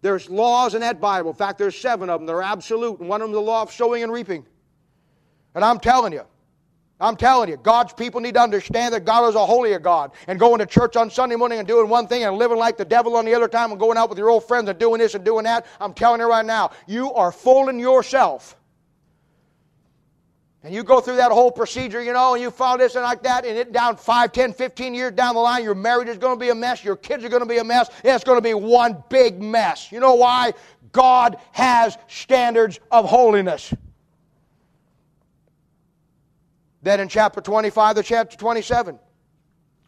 [0.01, 1.30] There's laws in that Bible.
[1.30, 2.28] In fact, there's seven of them.
[2.28, 4.45] They're absolute, and one of them is the law of sowing and reaping.
[5.55, 6.26] And I'm telling you,
[7.02, 10.12] I'm telling you, God's people need to understand that God is a holier God.
[10.28, 12.86] And going to church on Sunday morning and doing one thing and living like the
[12.86, 15.16] devil on the other time and going out with your old friends and doing this
[15.16, 18.56] and doing that, I'm telling you right now, you are fooling yourself.
[20.64, 23.24] And you go through that whole procedure, you know, and you found this and like
[23.24, 26.38] that, and it down 5, 10, 15 years down the line, your marriage is going
[26.38, 28.38] to be a mess, your kids are going to be a mess, and it's going
[28.38, 29.91] to be one big mess.
[29.91, 30.54] You know why?
[30.91, 33.74] God has standards of holiness.
[36.82, 38.98] Then in chapter 25 to chapter 27,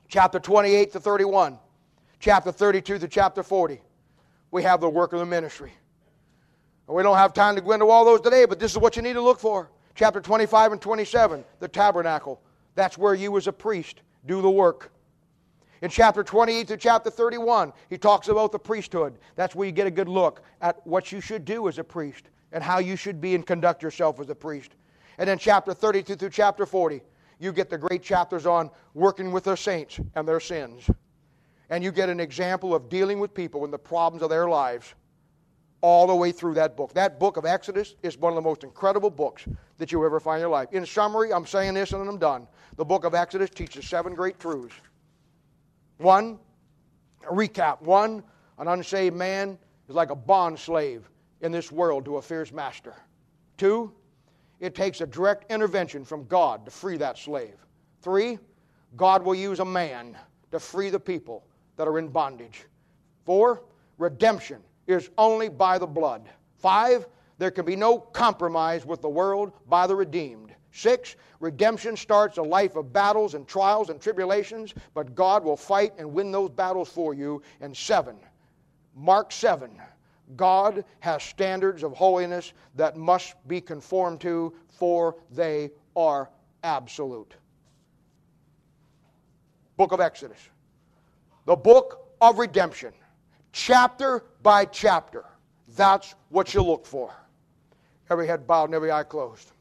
[0.07, 1.57] chapter 28 to 31,
[2.19, 3.81] chapter 32 to chapter 40,
[4.51, 5.73] we have the work of the ministry.
[6.87, 8.95] And we don't have time to go into all those today, but this is what
[8.95, 9.71] you need to look for.
[9.95, 12.41] Chapter 25 and 27, the tabernacle.
[12.75, 14.91] That's where you, as a priest, do the work.
[15.81, 19.17] In chapter 28 to chapter 31, he talks about the priesthood.
[19.35, 22.29] That's where you get a good look at what you should do as a priest
[22.51, 24.75] and how you should be and conduct yourself as a priest.
[25.17, 27.01] And then chapter 32 through chapter 40,
[27.39, 30.89] you get the great chapters on working with the saints and their sins.
[31.69, 34.93] And you get an example of dealing with people and the problems of their lives
[35.81, 36.93] all the way through that book.
[36.93, 39.45] That book of Exodus is one of the most incredible books
[39.77, 40.69] that you ever find in your life.
[40.71, 42.47] In summary, I'm saying this and then I'm done.
[42.77, 44.75] The book of Exodus teaches seven great truths.
[45.97, 46.39] One,
[47.23, 47.81] recap.
[47.81, 48.23] One,
[48.59, 49.57] an unsaved man
[49.89, 51.09] is like a bond slave
[51.41, 52.95] in this world to a fierce master.
[53.57, 53.91] Two,
[54.63, 57.55] it takes a direct intervention from God to free that slave.
[58.01, 58.39] Three,
[58.95, 60.17] God will use a man
[60.51, 61.43] to free the people
[61.75, 62.63] that are in bondage.
[63.25, 63.61] Four,
[63.97, 66.29] redemption is only by the blood.
[66.55, 67.07] Five,
[67.39, 70.55] there can be no compromise with the world by the redeemed.
[70.71, 75.91] Six, redemption starts a life of battles and trials and tribulations, but God will fight
[75.97, 77.41] and win those battles for you.
[77.59, 78.15] And seven,
[78.95, 79.71] Mark 7,
[80.35, 86.29] God has standards of holiness that must be conformed to, for they are
[86.63, 87.35] absolute.
[89.77, 90.49] Book of Exodus,
[91.45, 92.93] the book of redemption,
[93.51, 95.25] chapter by chapter.
[95.75, 97.13] That's what you look for.
[98.09, 99.51] Every head bowed and every eye closed.